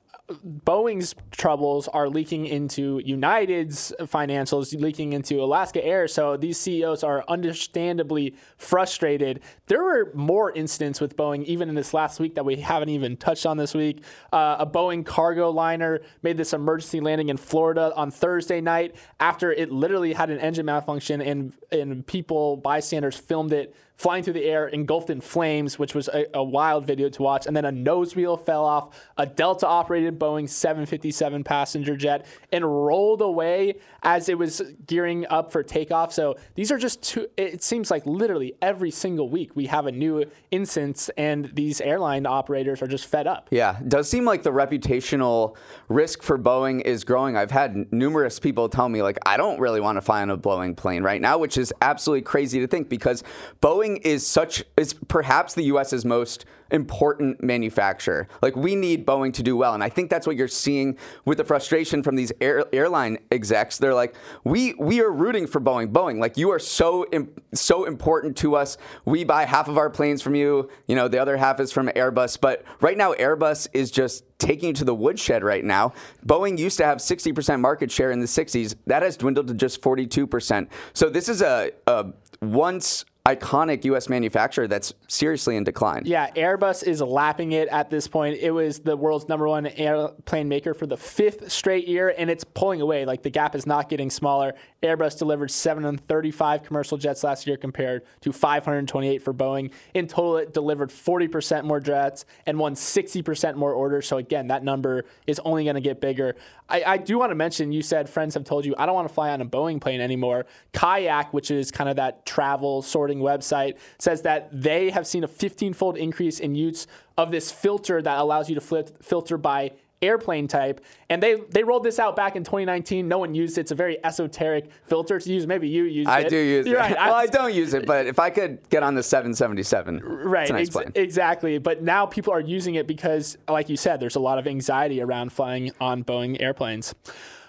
Boeing's 0.43 1.15
troubles 1.31 1.87
are 1.87 2.09
leaking 2.09 2.45
into 2.45 3.01
United's 3.03 3.93
financials, 4.01 4.79
leaking 4.79 5.13
into 5.13 5.41
Alaska 5.41 5.83
Air. 5.83 6.07
So 6.07 6.37
these 6.37 6.57
CEOs 6.57 7.03
are 7.03 7.23
understandably 7.27 8.35
frustrated. 8.57 9.41
There 9.67 9.83
were 9.83 10.11
more 10.13 10.51
incidents 10.51 10.99
with 10.99 11.15
Boeing 11.15 11.43
even 11.45 11.69
in 11.69 11.75
this 11.75 11.93
last 11.93 12.19
week 12.19 12.35
that 12.35 12.45
we 12.45 12.57
haven't 12.57 12.89
even 12.89 13.17
touched 13.17 13.45
on 13.45 13.57
this 13.57 13.73
week. 13.73 14.03
Uh, 14.31 14.57
a 14.59 14.65
Boeing 14.65 15.05
cargo 15.05 15.49
liner 15.49 16.01
made 16.21 16.37
this 16.37 16.53
emergency 16.53 16.99
landing 16.99 17.29
in 17.29 17.37
Florida 17.37 17.91
on 17.95 18.11
Thursday 18.11 18.61
night 18.61 18.95
after 19.19 19.51
it 19.51 19.71
literally 19.71 20.13
had 20.13 20.29
an 20.29 20.39
engine 20.39 20.65
malfunction 20.65 21.21
and, 21.21 21.53
and 21.71 22.05
people, 22.05 22.57
bystanders, 22.57 23.17
filmed 23.17 23.53
it 23.53 23.75
flying 24.01 24.23
through 24.23 24.33
the 24.33 24.45
air, 24.45 24.67
engulfed 24.67 25.11
in 25.11 25.21
flames, 25.21 25.77
which 25.77 25.93
was 25.93 26.07
a, 26.07 26.25
a, 26.33 26.43
wild 26.43 26.87
video 26.87 27.07
to 27.07 27.21
watch. 27.21 27.45
And 27.45 27.55
then 27.55 27.65
a 27.65 27.71
nose 27.71 28.15
wheel 28.15 28.35
fell 28.35 28.65
off 28.65 28.99
a 29.15 29.27
Delta 29.27 29.67
operated 29.67 30.17
Boeing 30.17 30.49
757 30.49 31.43
passenger 31.43 31.95
jet 31.95 32.25
and 32.51 32.65
rolled 32.65 33.21
away 33.21 33.75
as 34.01 34.27
it 34.27 34.39
was 34.39 34.61
gearing 34.87 35.27
up 35.27 35.51
for 35.51 35.61
takeoff. 35.61 36.11
So 36.11 36.35
these 36.55 36.71
are 36.71 36.79
just 36.79 37.03
two, 37.03 37.27
it 37.37 37.61
seems 37.61 37.91
like 37.91 38.05
literally 38.07 38.55
every 38.59 38.89
single 38.89 39.29
week 39.29 39.55
we 39.55 39.67
have 39.67 39.85
a 39.85 39.91
new 39.91 40.25
instance, 40.49 41.09
and 41.15 41.51
these 41.53 41.79
airline 41.79 42.25
operators 42.25 42.81
are 42.81 42.87
just 42.87 43.05
fed 43.05 43.27
up. 43.27 43.49
Yeah, 43.51 43.79
does 43.87 44.09
seem 44.09 44.25
like 44.25 44.41
the 44.41 44.51
reputational 44.51 45.55
risk 45.89 46.23
for 46.23 46.39
Boeing 46.39 46.81
is 46.81 47.03
growing. 47.03 47.37
I've 47.37 47.51
had 47.51 47.91
numerous 47.93 48.39
people 48.39 48.67
tell 48.67 48.89
me, 48.89 49.03
like, 49.03 49.19
I 49.25 49.37
don't 49.37 49.59
really 49.59 49.79
want 49.79 49.97
to 49.97 50.01
fly 50.01 50.23
on 50.23 50.31
a 50.31 50.37
Boeing 50.37 50.75
plane 50.75 51.03
right 51.03 51.21
now, 51.21 51.37
which 51.37 51.57
is 51.57 51.71
absolutely 51.81 52.23
crazy 52.23 52.59
to 52.61 52.67
think 52.67 52.89
because 52.89 53.23
Boeing 53.61 53.80
Boeing 53.81 53.99
is 54.03 54.25
such 54.25 54.63
is 54.77 54.93
perhaps 54.93 55.53
the 55.53 55.63
U.S.'s 55.63 56.05
most 56.05 56.45
important 56.69 57.43
manufacturer. 57.43 58.27
Like 58.41 58.55
we 58.55 58.75
need 58.75 59.05
Boeing 59.05 59.33
to 59.33 59.43
do 59.43 59.57
well, 59.57 59.73
and 59.73 59.83
I 59.83 59.89
think 59.89 60.09
that's 60.09 60.27
what 60.27 60.35
you're 60.35 60.47
seeing 60.47 60.97
with 61.25 61.37
the 61.37 61.43
frustration 61.43 62.03
from 62.03 62.15
these 62.15 62.31
air, 62.39 62.63
airline 62.71 63.17
execs. 63.31 63.77
They're 63.77 63.93
like, 63.93 64.15
we 64.43 64.73
we 64.75 65.01
are 65.01 65.11
rooting 65.11 65.47
for 65.47 65.59
Boeing. 65.59 65.91
Boeing, 65.91 66.19
like 66.19 66.37
you 66.37 66.51
are 66.51 66.59
so 66.59 67.05
so 67.53 67.85
important 67.85 68.37
to 68.37 68.55
us. 68.55 68.77
We 69.05 69.23
buy 69.23 69.45
half 69.45 69.67
of 69.67 69.77
our 69.77 69.89
planes 69.89 70.21
from 70.21 70.35
you. 70.35 70.69
You 70.87 70.95
know, 70.95 71.07
the 71.07 71.19
other 71.19 71.37
half 71.37 71.59
is 71.59 71.71
from 71.71 71.87
Airbus. 71.87 72.39
But 72.39 72.63
right 72.81 72.97
now, 72.97 73.13
Airbus 73.13 73.67
is 73.73 73.89
just 73.89 74.23
taking 74.37 74.69
you 74.69 74.73
to 74.73 74.85
the 74.85 74.95
woodshed 74.95 75.43
right 75.43 75.63
now. 75.63 75.93
Boeing 76.25 76.57
used 76.57 76.77
to 76.77 76.85
have 76.85 76.97
60% 76.97 77.59
market 77.59 77.91
share 77.91 78.11
in 78.11 78.19
the 78.19 78.25
60s. 78.25 78.75
That 78.87 79.03
has 79.03 79.15
dwindled 79.15 79.47
to 79.49 79.53
just 79.53 79.81
42%. 79.81 80.67
So 80.93 81.09
this 81.09 81.29
is 81.29 81.43
a, 81.43 81.71
a 81.85 82.07
once 82.41 83.05
iconic 83.25 83.85
U.S. 83.85 84.09
manufacturer 84.09 84.67
that's 84.67 84.93
seriously 85.07 85.55
in 85.55 85.63
decline. 85.63 86.03
Yeah, 86.05 86.31
Airbus 86.31 86.83
is 86.83 87.01
lapping 87.01 87.51
it 87.51 87.67
at 87.67 87.91
this 87.91 88.07
point. 88.07 88.39
It 88.39 88.51
was 88.51 88.79
the 88.79 88.97
world's 88.97 89.27
number 89.27 89.47
one 89.47 89.67
airplane 89.67 90.49
maker 90.49 90.73
for 90.73 90.87
the 90.87 90.97
fifth 90.97 91.51
straight 91.51 91.87
year, 91.87 92.15
and 92.17 92.31
it's 92.31 92.43
pulling 92.43 92.81
away. 92.81 93.05
Like 93.05 93.21
the 93.21 93.29
gap 93.29 93.55
is 93.55 93.67
not 93.67 93.89
getting 93.89 94.09
smaller. 94.09 94.55
Airbus 94.81 95.19
delivered 95.19 95.51
735 95.51 96.63
commercial 96.63 96.97
jets 96.97 97.23
last 97.23 97.45
year 97.45 97.57
compared 97.57 98.03
to 98.21 98.31
528 98.31 99.21
for 99.21 99.33
Boeing. 99.33 99.71
In 99.93 100.07
total, 100.07 100.37
it 100.37 100.53
delivered 100.53 100.89
40% 100.89 101.63
more 101.63 101.79
jets 101.79 102.25
and 102.47 102.57
won 102.57 102.73
60% 102.73 103.55
more 103.55 103.73
orders. 103.73 104.07
So 104.07 104.17
again, 104.17 104.47
that 104.47 104.63
number 104.63 105.05
is 105.27 105.39
only 105.45 105.63
going 105.63 105.75
to 105.75 105.81
get 105.81 106.01
bigger. 106.01 106.35
I, 106.67 106.83
I 106.83 106.97
do 106.97 107.19
want 107.19 107.29
to 107.29 107.35
mention, 107.35 107.71
you 107.71 107.83
said 107.83 108.09
friends 108.09 108.33
have 108.33 108.45
told 108.45 108.65
you, 108.65 108.73
I 108.77 108.87
don't 108.87 108.95
want 108.95 109.07
to 109.07 109.13
fly 109.13 109.29
on 109.29 109.41
a 109.41 109.45
Boeing 109.45 109.79
plane 109.79 110.01
anymore. 110.01 110.47
Kayak, 110.73 111.33
which 111.33 111.51
is 111.51 111.69
kind 111.69 111.89
of 111.89 111.97
that 111.97 112.25
travel 112.25 112.81
sorting 113.11 113.21
website, 113.21 113.77
says 113.99 114.21
that 114.23 114.49
they 114.51 114.89
have 114.89 115.05
seen 115.05 115.23
a 115.23 115.27
15 115.27 115.73
fold 115.73 115.97
increase 115.97 116.39
in 116.39 116.55
use 116.55 116.87
of 117.17 117.31
this 117.31 117.51
filter 117.51 118.01
that 118.01 118.17
allows 118.17 118.49
you 118.49 118.55
to 118.55 118.61
flip, 118.61 119.03
filter 119.03 119.37
by 119.37 119.71
airplane 120.01 120.47
type. 120.47 120.81
And 121.09 121.21
they 121.21 121.35
they 121.51 121.63
rolled 121.63 121.83
this 121.83 121.99
out 121.99 122.15
back 122.15 122.35
in 122.35 122.43
2019. 122.43 123.07
No 123.07 123.19
one 123.19 123.35
used 123.35 123.57
it. 123.57 123.61
It's 123.61 123.71
a 123.71 123.75
very 123.75 124.03
esoteric 124.03 124.71
filter 124.85 125.19
to 125.19 125.31
use. 125.31 125.45
Maybe 125.45 125.69
you 125.69 125.83
use 125.83 126.07
I 126.07 126.21
it. 126.21 126.25
I 126.25 126.29
do 126.29 126.37
use 126.37 126.65
You're 126.65 126.77
it. 126.77 126.79
Right. 126.79 126.95
well, 126.95 127.13
I 127.13 127.27
don't 127.27 127.53
use 127.53 127.75
it, 127.75 127.85
but 127.85 128.07
if 128.07 128.17
I 128.17 128.31
could 128.31 128.67
get 128.69 128.81
on 128.81 128.95
the 128.95 129.03
777, 129.03 129.99
Right, 130.03 130.49
nice 130.49 130.67
ex- 130.67 130.69
plane. 130.69 130.91
exactly. 130.95 131.59
But 131.59 131.83
now 131.83 132.07
people 132.07 132.33
are 132.33 132.39
using 132.39 132.75
it 132.75 132.87
because, 132.87 133.37
like 133.47 133.69
you 133.69 133.77
said, 133.77 133.99
there's 133.99 134.15
a 134.15 134.19
lot 134.19 134.39
of 134.39 134.47
anxiety 134.47 135.01
around 135.01 135.31
flying 135.31 135.71
on 135.79 136.03
Boeing 136.03 136.41
airplanes. 136.41 136.95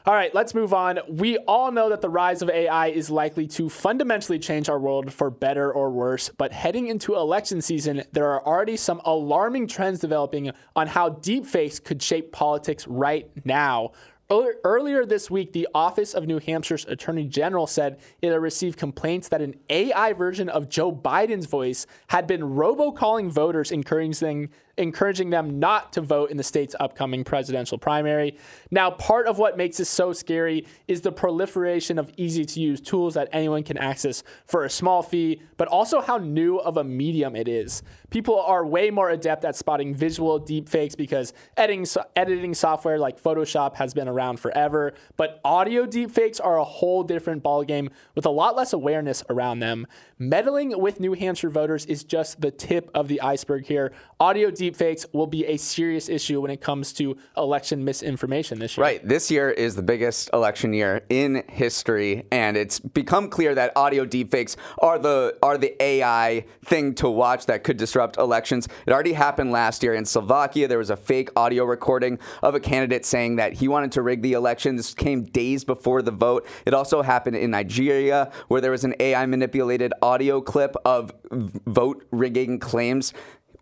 All 0.04 0.14
right, 0.14 0.34
let's 0.34 0.52
move 0.52 0.74
on. 0.74 0.98
We 1.08 1.38
all 1.38 1.70
know 1.70 1.88
that 1.90 2.00
the 2.00 2.08
rise 2.08 2.42
of 2.42 2.50
AI 2.50 2.88
is 2.88 3.08
likely 3.08 3.46
to 3.48 3.68
fundamentally 3.68 4.40
change 4.40 4.68
our 4.68 4.78
world 4.80 5.12
for 5.12 5.30
better 5.30 5.72
or 5.72 5.90
worse, 5.90 6.28
but 6.36 6.50
heading 6.50 6.88
into 6.88 7.14
election 7.14 7.62
season, 7.62 8.02
there 8.10 8.26
are 8.26 8.44
already 8.44 8.76
some 8.76 9.00
alarming 9.04 9.68
trends 9.68 10.00
developing 10.00 10.50
on 10.74 10.88
how 10.88 11.08
deepfakes 11.08 11.82
could 11.82 12.02
shape 12.02 12.32
politics 12.32 12.88
right 12.88 13.30
now. 13.44 13.92
Earlier- 14.28 15.04
this 15.04 15.30
week, 15.30 15.52
the 15.52 15.68
Office 15.72 16.14
of 16.14 16.26
New 16.26 16.40
Hampshire's 16.40 16.86
Attorney 16.86 17.26
General 17.26 17.68
said 17.68 18.00
it 18.22 18.30
had 18.30 18.40
received 18.40 18.78
complaints 18.78 19.28
that 19.28 19.42
an 19.42 19.54
AI 19.70 20.14
version 20.14 20.48
of 20.48 20.68
Joe 20.68 20.90
Biden's 20.90 21.46
voice 21.46 21.86
had 22.08 22.26
been 22.26 22.40
robocalling 22.40 23.30
voters, 23.30 23.70
encouraging 23.70 24.48
encouraging 24.76 25.30
them 25.30 25.58
not 25.58 25.92
to 25.92 26.00
vote 26.00 26.30
in 26.30 26.36
the 26.36 26.42
state's 26.42 26.74
upcoming 26.80 27.24
presidential 27.24 27.78
primary. 27.78 28.36
Now, 28.70 28.90
part 28.90 29.26
of 29.26 29.38
what 29.38 29.56
makes 29.56 29.76
this 29.76 29.88
so 29.88 30.12
scary 30.12 30.66
is 30.88 31.02
the 31.02 31.12
proliferation 31.12 31.98
of 31.98 32.10
easy 32.16 32.44
to 32.44 32.60
use 32.60 32.80
tools 32.80 33.14
that 33.14 33.28
anyone 33.32 33.62
can 33.62 33.76
access 33.76 34.22
for 34.46 34.64
a 34.64 34.70
small 34.70 35.02
fee, 35.02 35.42
but 35.56 35.68
also 35.68 36.00
how 36.00 36.18
new 36.18 36.56
of 36.58 36.76
a 36.76 36.84
medium 36.84 37.36
it 37.36 37.48
is. 37.48 37.82
People 38.10 38.40
are 38.40 38.66
way 38.66 38.90
more 38.90 39.10
adept 39.10 39.44
at 39.44 39.56
spotting 39.56 39.94
visual 39.94 40.40
deepfakes 40.40 40.96
because 40.96 41.32
editing, 41.56 41.86
editing 42.16 42.54
software 42.54 42.98
like 42.98 43.22
Photoshop 43.22 43.74
has 43.76 43.94
been 43.94 44.08
around 44.08 44.40
forever, 44.40 44.94
but 45.16 45.40
audio 45.44 45.86
deepfakes 45.86 46.40
are 46.42 46.58
a 46.58 46.64
whole 46.64 47.02
different 47.02 47.42
ballgame 47.42 47.90
with 48.14 48.26
a 48.26 48.30
lot 48.30 48.56
less 48.56 48.72
awareness 48.72 49.22
around 49.28 49.60
them. 49.60 49.86
Meddling 50.18 50.78
with 50.80 51.00
New 51.00 51.14
Hampshire 51.14 51.50
voters 51.50 51.84
is 51.86 52.04
just 52.04 52.40
the 52.40 52.50
tip 52.50 52.90
of 52.94 53.08
the 53.08 53.20
iceberg 53.20 53.66
here. 53.66 53.92
Audio 54.20 54.50
deepfakes 54.50 54.71
will 55.12 55.26
be 55.26 55.46
a 55.46 55.56
serious 55.56 56.08
issue 56.08 56.40
when 56.40 56.50
it 56.50 56.60
comes 56.60 56.92
to 56.94 57.16
election 57.36 57.84
misinformation 57.84 58.58
this 58.58 58.76
year. 58.76 58.84
Right. 58.84 59.06
This 59.06 59.30
year 59.30 59.50
is 59.50 59.74
the 59.74 59.82
biggest 59.82 60.30
election 60.32 60.72
year 60.72 61.04
in 61.08 61.44
history, 61.48 62.24
and 62.30 62.56
it's 62.56 62.78
become 62.80 63.28
clear 63.28 63.54
that 63.54 63.72
audio 63.76 64.04
deepfakes 64.04 64.56
are 64.78 64.98
the 64.98 65.36
are 65.42 65.58
the 65.58 65.80
AI 65.82 66.44
thing 66.64 66.94
to 66.96 67.08
watch 67.08 67.46
that 67.46 67.64
could 67.64 67.76
disrupt 67.76 68.16
elections. 68.16 68.68
It 68.86 68.92
already 68.92 69.12
happened 69.12 69.52
last 69.52 69.82
year 69.82 69.94
in 69.94 70.04
Slovakia. 70.04 70.68
There 70.68 70.78
was 70.78 70.90
a 70.90 70.96
fake 70.96 71.30
audio 71.36 71.64
recording 71.64 72.18
of 72.42 72.54
a 72.54 72.60
candidate 72.60 73.04
saying 73.04 73.36
that 73.36 73.54
he 73.54 73.68
wanted 73.68 73.92
to 73.92 74.02
rig 74.02 74.22
the 74.22 74.32
election. 74.32 74.76
This 74.76 74.94
came 74.94 75.24
days 75.24 75.64
before 75.64 76.02
the 76.02 76.10
vote. 76.10 76.46
It 76.66 76.74
also 76.74 77.02
happened 77.02 77.36
in 77.36 77.50
Nigeria, 77.50 78.30
where 78.48 78.60
there 78.60 78.70
was 78.70 78.84
an 78.84 78.94
AI 79.00 79.26
manipulated 79.26 79.92
audio 80.02 80.40
clip 80.40 80.76
of 80.84 81.12
vote 81.30 82.06
rigging 82.10 82.58
claims 82.58 83.12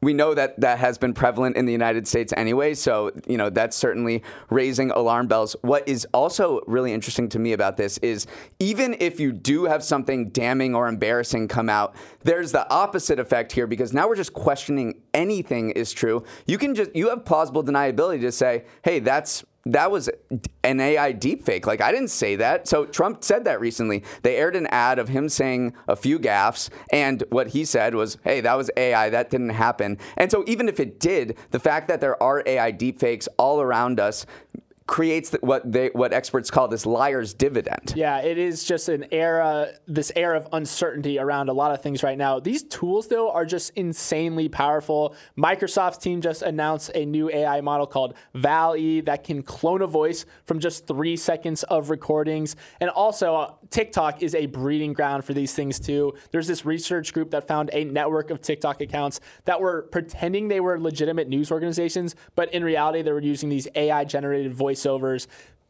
we 0.03 0.15
know 0.15 0.33
that 0.33 0.59
that 0.61 0.79
has 0.79 0.97
been 0.97 1.13
prevalent 1.13 1.57
in 1.57 1.67
the 1.67 1.73
United 1.73 2.09
States 2.09 2.33
anyway, 2.37 2.73
so 2.73 3.11
you 3.27 3.37
know 3.37 3.51
that's 3.51 3.77
certainly 3.77 4.23
raising 4.49 4.91
alarm 4.93 5.27
bells. 5.27 5.55
What 5.61 5.87
is 5.87 6.07
also 6.15 6.61
really 6.67 6.93
interesting 6.93 7.29
to 7.31 7.39
me 7.39 7.53
about 7.53 7.77
this 7.77 7.99
is 7.99 8.27
even 8.59 8.97
if 9.01 9.21
you 9.21 9.31
do 9.33 9.65
have 9.65 9.85
something 9.85 10.31
damning 10.31 10.75
or 10.75 10.89
embarrassing 10.89 11.49
come 11.49 11.69
out, 11.69 11.95
there's 12.25 12.51
the 12.51 12.69
opposite 12.71 13.19
effect 13.19 13.53
here 13.53 13.67
because 13.67 13.93
now 13.93 14.09
we're 14.09 14.17
just 14.17 14.33
questioning 14.33 15.03
anything 15.13 15.71
is 15.71 15.93
true. 15.93 16.25
You 16.47 16.57
can 16.57 16.75
just 16.75 16.95
you 16.97 17.11
have 17.11 17.25
plausible 17.27 17.63
deniability 17.63 18.23
to 18.23 18.33
say, 18.33 18.65
"Hey, 18.83 19.01
that's 19.01 19.45
that 19.67 19.91
was 19.91 20.09
an 20.65 20.81
AI 20.81 21.13
deepfake. 21.13 21.67
Like, 21.67 21.81
I 21.81 21.93
didn't 21.93 22.09
say 22.09 22.37
that. 22.37 22.67
So 22.67 22.87
Trump 22.87 23.23
said 23.23 23.45
that 23.45 23.61
recently. 23.61 24.05
They 24.23 24.37
aired 24.37 24.57
an 24.57 24.67
ad 24.69 24.99
of 24.99 25.09
him 25.09 25.29
saying 25.29 25.75
a 25.87 25.97
few 25.97 26.19
gaffes, 26.19 26.71
and 26.93 27.23
what 27.31 27.49
he 27.49 27.65
said 27.65 27.95
was, 27.95 28.17
hey, 28.25 28.41
that 28.41 28.55
was 28.55 28.71
AI. 28.77 29.11
That 29.11 29.31
didn't 29.31 29.51
happen. 29.51 29.99
And 30.17 30.31
so, 30.31 30.45
even 30.47 30.69
if 30.69 30.81
it 30.81 30.99
did, 30.99 31.37
the 31.51 31.61
fact 31.61 31.89
that 31.89 32.01
there 32.01 32.21
are 32.23 32.43
AI 32.47 32.73
deepfakes 32.73 33.29
all 33.39 33.61
around 33.61 34.01
us 34.01 34.27
creates 34.91 35.31
what 35.41 35.71
they 35.71 35.87
what 35.93 36.13
experts 36.13 36.51
call 36.51 36.67
this 36.67 36.85
liar's 36.85 37.33
dividend. 37.33 37.95
Yeah, 37.95 38.19
it 38.19 38.39
is 38.39 38.65
just 38.65 38.89
an 38.89 39.07
era, 39.13 39.69
this 39.87 40.11
era 40.17 40.37
of 40.37 40.49
uncertainty 40.53 41.17
around 41.17 41.49
a 41.49 41.53
lot 41.53 41.71
of 41.71 41.81
things 41.81 42.03
right 42.03 42.19
now. 42.19 42.41
These 42.41 42.65
tools, 42.65 43.07
though, 43.07 43.31
are 43.31 43.47
just 43.47 43.71
insanely 43.77 44.49
powerful. 44.49 45.15
Microsoft's 45.39 45.99
team 45.99 46.21
just 46.21 46.43
announced 46.43 46.91
a 46.97 47.07
new 47.07 47.31
AI 47.31 47.61
model 47.61 47.87
called 47.87 48.15
VALL-E 48.35 49.03
that 49.03 49.23
can 49.23 49.45
clone 49.45 49.81
a 49.81 49.87
voice 49.87 50.27
from 50.45 50.59
just 50.59 50.89
three 50.89 51.17
seconds 51.17 51.63
of 51.65 51.89
recordings. 51.89 52.57
And 52.81 52.91
also, 52.91 53.37
uh, 53.37 53.55
TikTok 53.71 54.25
is 54.25 54.35
a 54.35 54.47
breeding 54.47 54.93
ground 54.93 55.25
for 55.25 55.35
these 55.35 55.55
things 55.55 55.79
too. 55.79 56.15
There's 56.33 56.49
this 56.49 56.67
research 56.67 57.15
group 57.15 57.31
that 57.31 57.47
found 57.47 57.71
a 57.73 57.85
network 57.85 58.31
of 58.31 58.41
TikTok 58.41 58.81
accounts 58.81 59.21
that 59.45 59.61
were 59.61 59.83
pretending 59.93 60.49
they 60.49 60.59
were 60.59 60.81
legitimate 60.81 61.29
news 61.29 61.53
organizations, 61.53 62.17
but 62.35 62.53
in 62.53 62.65
reality, 62.65 63.03
they 63.03 63.13
were 63.13 63.21
using 63.21 63.49
these 63.49 63.69
AI-generated 63.77 64.53
voice 64.53 64.80
voiceovers 64.81 65.27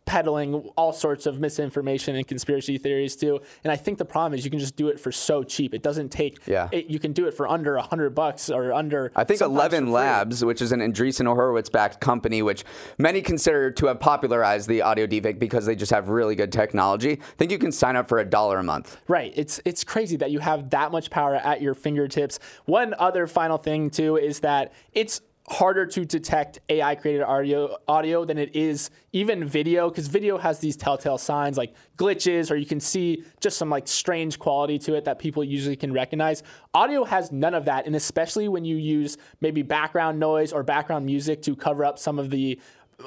peddling 0.06 0.54
all 0.76 0.92
sorts 0.92 1.24
of 1.26 1.38
misinformation 1.38 2.16
and 2.16 2.26
conspiracy 2.26 2.78
theories 2.78 3.14
too. 3.14 3.38
And 3.62 3.70
I 3.70 3.76
think 3.76 3.96
the 3.96 4.04
problem 4.04 4.36
is 4.36 4.44
you 4.44 4.50
can 4.50 4.58
just 4.58 4.74
do 4.74 4.88
it 4.88 4.98
for 4.98 5.12
so 5.12 5.44
cheap. 5.44 5.72
It 5.72 5.84
doesn't 5.84 6.08
take. 6.08 6.40
Yeah. 6.46 6.68
It, 6.72 6.86
you 6.86 6.98
can 6.98 7.12
do 7.12 7.28
it 7.28 7.34
for 7.34 7.46
under 7.46 7.76
a 7.76 7.82
hundred 7.82 8.10
bucks 8.12 8.50
or 8.50 8.72
under. 8.72 9.12
I 9.14 9.22
think 9.22 9.40
Eleven. 9.40 9.92
Labs, 9.92 10.44
which 10.44 10.62
is 10.62 10.72
an 10.72 10.80
Andreessen 10.80 11.26
Horowitz 11.26 11.68
backed 11.68 12.00
company, 12.00 12.42
which 12.42 12.64
many 12.98 13.20
consider 13.20 13.70
to 13.70 13.86
have 13.86 14.00
popularized 14.00 14.68
the 14.68 14.82
audio 14.82 15.06
deepfake 15.06 15.38
because 15.38 15.64
they 15.64 15.76
just 15.76 15.92
have 15.92 16.08
really 16.08 16.34
good 16.34 16.50
technology. 16.50 17.12
I 17.12 17.36
think 17.38 17.52
you 17.52 17.58
can 17.58 17.70
sign 17.70 17.94
up 17.94 18.08
for 18.08 18.18
a 18.18 18.24
dollar 18.24 18.58
a 18.58 18.64
month. 18.64 18.96
Right. 19.06 19.32
It's 19.36 19.60
it's 19.64 19.84
crazy 19.84 20.16
that 20.16 20.32
you 20.32 20.40
have 20.40 20.70
that 20.70 20.90
much 20.90 21.10
power 21.10 21.36
at 21.36 21.62
your 21.62 21.74
fingertips. 21.74 22.40
One 22.64 22.94
other 22.98 23.28
final 23.28 23.58
thing 23.58 23.90
too 23.90 24.16
is 24.16 24.40
that 24.40 24.72
it's 24.92 25.20
harder 25.50 25.84
to 25.84 26.04
detect 26.04 26.60
AI 26.68 26.94
created 26.94 27.22
audio 27.22 27.76
audio 27.88 28.24
than 28.24 28.38
it 28.38 28.54
is 28.54 28.90
even 29.12 29.44
video 29.44 29.90
because 29.90 30.06
video 30.06 30.38
has 30.38 30.60
these 30.60 30.76
telltale 30.76 31.18
signs 31.18 31.58
like 31.58 31.74
glitches 31.96 32.52
or 32.52 32.56
you 32.56 32.64
can 32.64 32.78
see 32.78 33.24
just 33.40 33.58
some 33.58 33.68
like 33.68 33.88
strange 33.88 34.38
quality 34.38 34.78
to 34.78 34.94
it 34.94 35.04
that 35.04 35.18
people 35.18 35.42
usually 35.42 35.74
can 35.74 35.92
recognize. 35.92 36.44
Audio 36.72 37.02
has 37.02 37.32
none 37.32 37.52
of 37.52 37.64
that 37.64 37.86
and 37.86 37.96
especially 37.96 38.46
when 38.46 38.64
you 38.64 38.76
use 38.76 39.18
maybe 39.40 39.62
background 39.62 40.20
noise 40.20 40.52
or 40.52 40.62
background 40.62 41.04
music 41.04 41.42
to 41.42 41.56
cover 41.56 41.84
up 41.84 41.98
some 41.98 42.20
of 42.20 42.30
the 42.30 42.58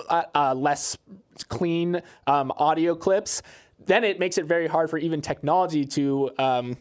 uh, 0.09 0.23
uh, 0.35 0.53
less 0.53 0.97
clean 1.47 2.01
um, 2.27 2.51
audio 2.57 2.93
clips, 2.93 3.41
then 3.85 4.03
it 4.03 4.19
makes 4.19 4.37
it 4.37 4.45
very 4.45 4.67
hard 4.67 4.89
for 4.89 4.97
even 4.97 5.21
technology 5.21 5.85
to 5.85 6.29
um, 6.37 6.75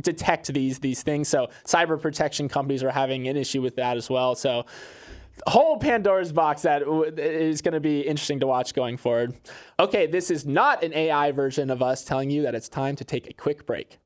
detect 0.00 0.52
these 0.52 0.78
these 0.78 1.02
things. 1.02 1.28
So 1.28 1.48
cyber 1.64 2.00
protection 2.00 2.48
companies 2.48 2.82
are 2.82 2.90
having 2.90 3.28
an 3.28 3.36
issue 3.36 3.62
with 3.62 3.76
that 3.76 3.96
as 3.96 4.10
well. 4.10 4.34
So 4.34 4.66
whole 5.46 5.78
Pandora's 5.78 6.32
box 6.32 6.62
that 6.62 6.82
is 7.18 7.62
going 7.62 7.74
to 7.74 7.80
be 7.80 8.00
interesting 8.00 8.40
to 8.40 8.46
watch 8.46 8.74
going 8.74 8.96
forward. 8.96 9.34
Okay, 9.78 10.06
this 10.06 10.30
is 10.30 10.46
not 10.46 10.82
an 10.82 10.94
AI 10.94 11.32
version 11.32 11.70
of 11.70 11.82
us 11.82 12.04
telling 12.04 12.30
you 12.30 12.42
that 12.42 12.54
it's 12.54 12.68
time 12.68 12.96
to 12.96 13.04
take 13.04 13.28
a 13.28 13.32
quick 13.32 13.66
break. 13.66 13.98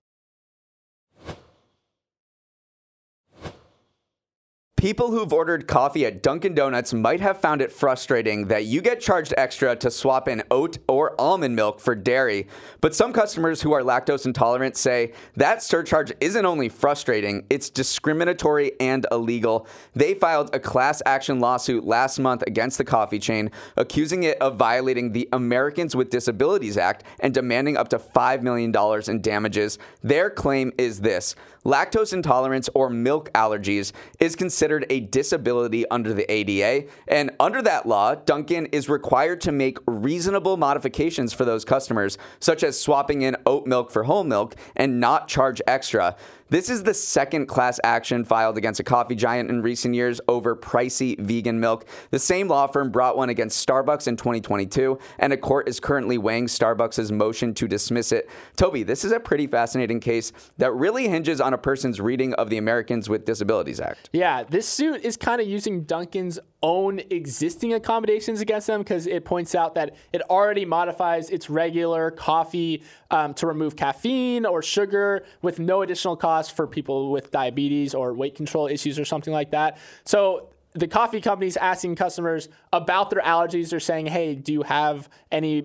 People 4.81 5.11
who've 5.11 5.31
ordered 5.31 5.69
coffee 5.69 6.07
at 6.07 6.23
Dunkin' 6.23 6.55
Donuts 6.55 6.95
might 6.95 7.21
have 7.21 7.39
found 7.39 7.61
it 7.61 7.71
frustrating 7.71 8.47
that 8.47 8.65
you 8.65 8.81
get 8.81 8.99
charged 8.99 9.35
extra 9.37 9.77
to 9.77 9.91
swap 9.91 10.27
in 10.27 10.43
oat 10.51 10.79
or 10.89 11.15
almond 11.21 11.55
milk 11.55 11.81
for 11.81 11.95
dairy. 11.95 12.49
But 12.81 12.95
some 12.95 13.13
customers 13.13 13.61
who 13.61 13.75
are 13.75 13.83
lactose 13.83 14.25
intolerant 14.25 14.79
say 14.79 15.13
that 15.37 15.63
surcharge 15.63 16.15
isn't 16.23 16.47
only 16.47 16.71
frustrating, 16.71 17.45
it's 17.51 17.69
discriminatory 17.69 18.73
and 18.81 19.05
illegal. 19.13 19.67
They 19.93 20.15
filed 20.15 20.55
a 20.55 20.59
class 20.59 21.03
action 21.05 21.41
lawsuit 21.41 21.85
last 21.85 22.19
month 22.19 22.43
against 22.47 22.79
the 22.79 22.85
coffee 22.85 23.19
chain, 23.19 23.51
accusing 23.77 24.23
it 24.23 24.41
of 24.41 24.57
violating 24.57 25.13
the 25.13 25.29
Americans 25.35 25.95
with 25.95 26.09
Disabilities 26.09 26.79
Act 26.79 27.05
and 27.19 27.35
demanding 27.35 27.77
up 27.77 27.89
to 27.89 27.99
$5 27.99 28.41
million 28.41 28.75
in 29.11 29.21
damages. 29.21 29.79
Their 30.03 30.31
claim 30.31 30.73
is 30.79 31.03
this 31.03 31.37
lactose 31.65 32.13
intolerance 32.13 32.69
or 32.75 32.91
milk 32.91 33.31
allergies 33.33 33.93
is 34.19 34.37
considered 34.37 34.87
a 34.91 35.01
disability 35.01 35.89
under 35.91 36.15
the 36.15 36.31
ADA. 36.31 36.89
And 37.09 37.31
under 37.39 37.63
that 37.63 37.87
law, 37.87 38.15
Dunkin' 38.15 38.67
is 38.67 38.89
required 38.89 39.41
to 39.43 39.53
make 39.53 39.79
reasonable 39.87 40.57
modifications 40.57 41.33
for 41.33 41.45
those 41.45 41.65
customers, 41.65 42.19
such 42.39 42.63
as 42.63 42.81
swapping 42.81 43.23
in 43.23 43.37
oat 43.47 43.67
milk 43.67 43.91
for 43.91 44.05
whole 44.05 44.25
milk 44.25 44.57
and 44.77 45.01
not 45.01 45.29
charge 45.29 45.61
extra. 45.67 46.17
This 46.51 46.69
is 46.69 46.83
the 46.83 46.95
second 46.95 47.47
class 47.47 47.79
action 47.85 48.25
filed 48.25 48.59
against 48.59 48.81
a 48.81 48.83
coffee 48.83 49.15
giant 49.15 49.51
in 49.51 49.63
recent 49.63 49.95
years 49.95 50.21
over 50.27 50.57
pricey 50.57 51.17
vegan 51.21 51.61
milk. 51.61 51.87
The 52.11 52.19
same 52.19 52.49
law 52.49 52.67
firm 52.67 52.91
brought 52.91 53.17
one 53.17 53.31
against 53.31 53.65
Starbucks 53.65 54.09
in 54.09 54.17
2022, 54.17 54.99
and 55.21 55.33
a 55.33 55.37
court 55.37 55.69
is 55.69 55.79
currently 55.79 56.19
weighing 56.19 56.49
Starbucks' 56.49 57.13
motion 57.13 57.55
to 57.55 57.69
dismiss 57.69 58.11
it. 58.11 58.29
Toby, 58.57 58.83
this 58.83 59.05
is 59.05 59.13
a 59.13 59.21
pretty 59.21 59.47
fascinating 59.47 60.01
case 60.01 60.33
that 60.59 60.73
really 60.73 61.07
hinges 61.07 61.41
on 61.41 61.55
a 61.55 61.59
person's 61.59 62.01
reading 62.01 62.35
of 62.35 62.51
the 62.51 62.59
Americans 62.59 63.09
with 63.09 63.25
Disabilities 63.25 63.79
Act. 63.79 64.11
Yeah, 64.13 64.43
this 64.43 64.67
suit 64.67 65.05
is 65.05 65.17
kind 65.17 65.41
of 65.41 65.47
using 65.47 65.85
Dunkin's 65.85 66.41
own 66.63 67.01
existing 67.11 67.73
accommodations 67.73 68.41
against 68.41 68.67
them 68.67 68.81
because 68.81 69.07
it 69.07 69.25
points 69.25 69.55
out 69.55 69.75
that 69.75 69.95
it 70.13 70.21
already 70.29 70.65
modifies 70.65 71.31
its 71.31 71.49
regular 71.49 72.11
coffee 72.11 72.83
um, 73.11 73.33
to 73.35 73.47
remove 73.47 73.77
caffeine 73.77 74.45
or 74.45 74.63
sugar 74.63 75.25
with 75.43 75.59
no 75.59 75.83
additional 75.83 76.17
cost 76.17 76.55
for 76.55 76.67
people 76.67 77.11
with 77.11 77.31
diabetes 77.31 77.95
or 77.95 78.13
weight 78.13 78.35
control 78.35 78.67
issues 78.67 78.99
or 78.99 79.05
something 79.05 79.33
like 79.33 79.51
that. 79.53 79.79
So 80.05 80.51
the 80.73 80.87
coffee 80.87 81.21
companies 81.21 81.57
asking 81.57 81.97
customers 81.97 82.49
about 82.73 83.11
their 83.11 83.23
allergies. 83.23 83.71
They're 83.71 83.81
saying, 83.81 84.07
hey, 84.07 84.35
do 84.37 84.53
you 84.53 84.63
have 84.63 85.09
any 85.33 85.65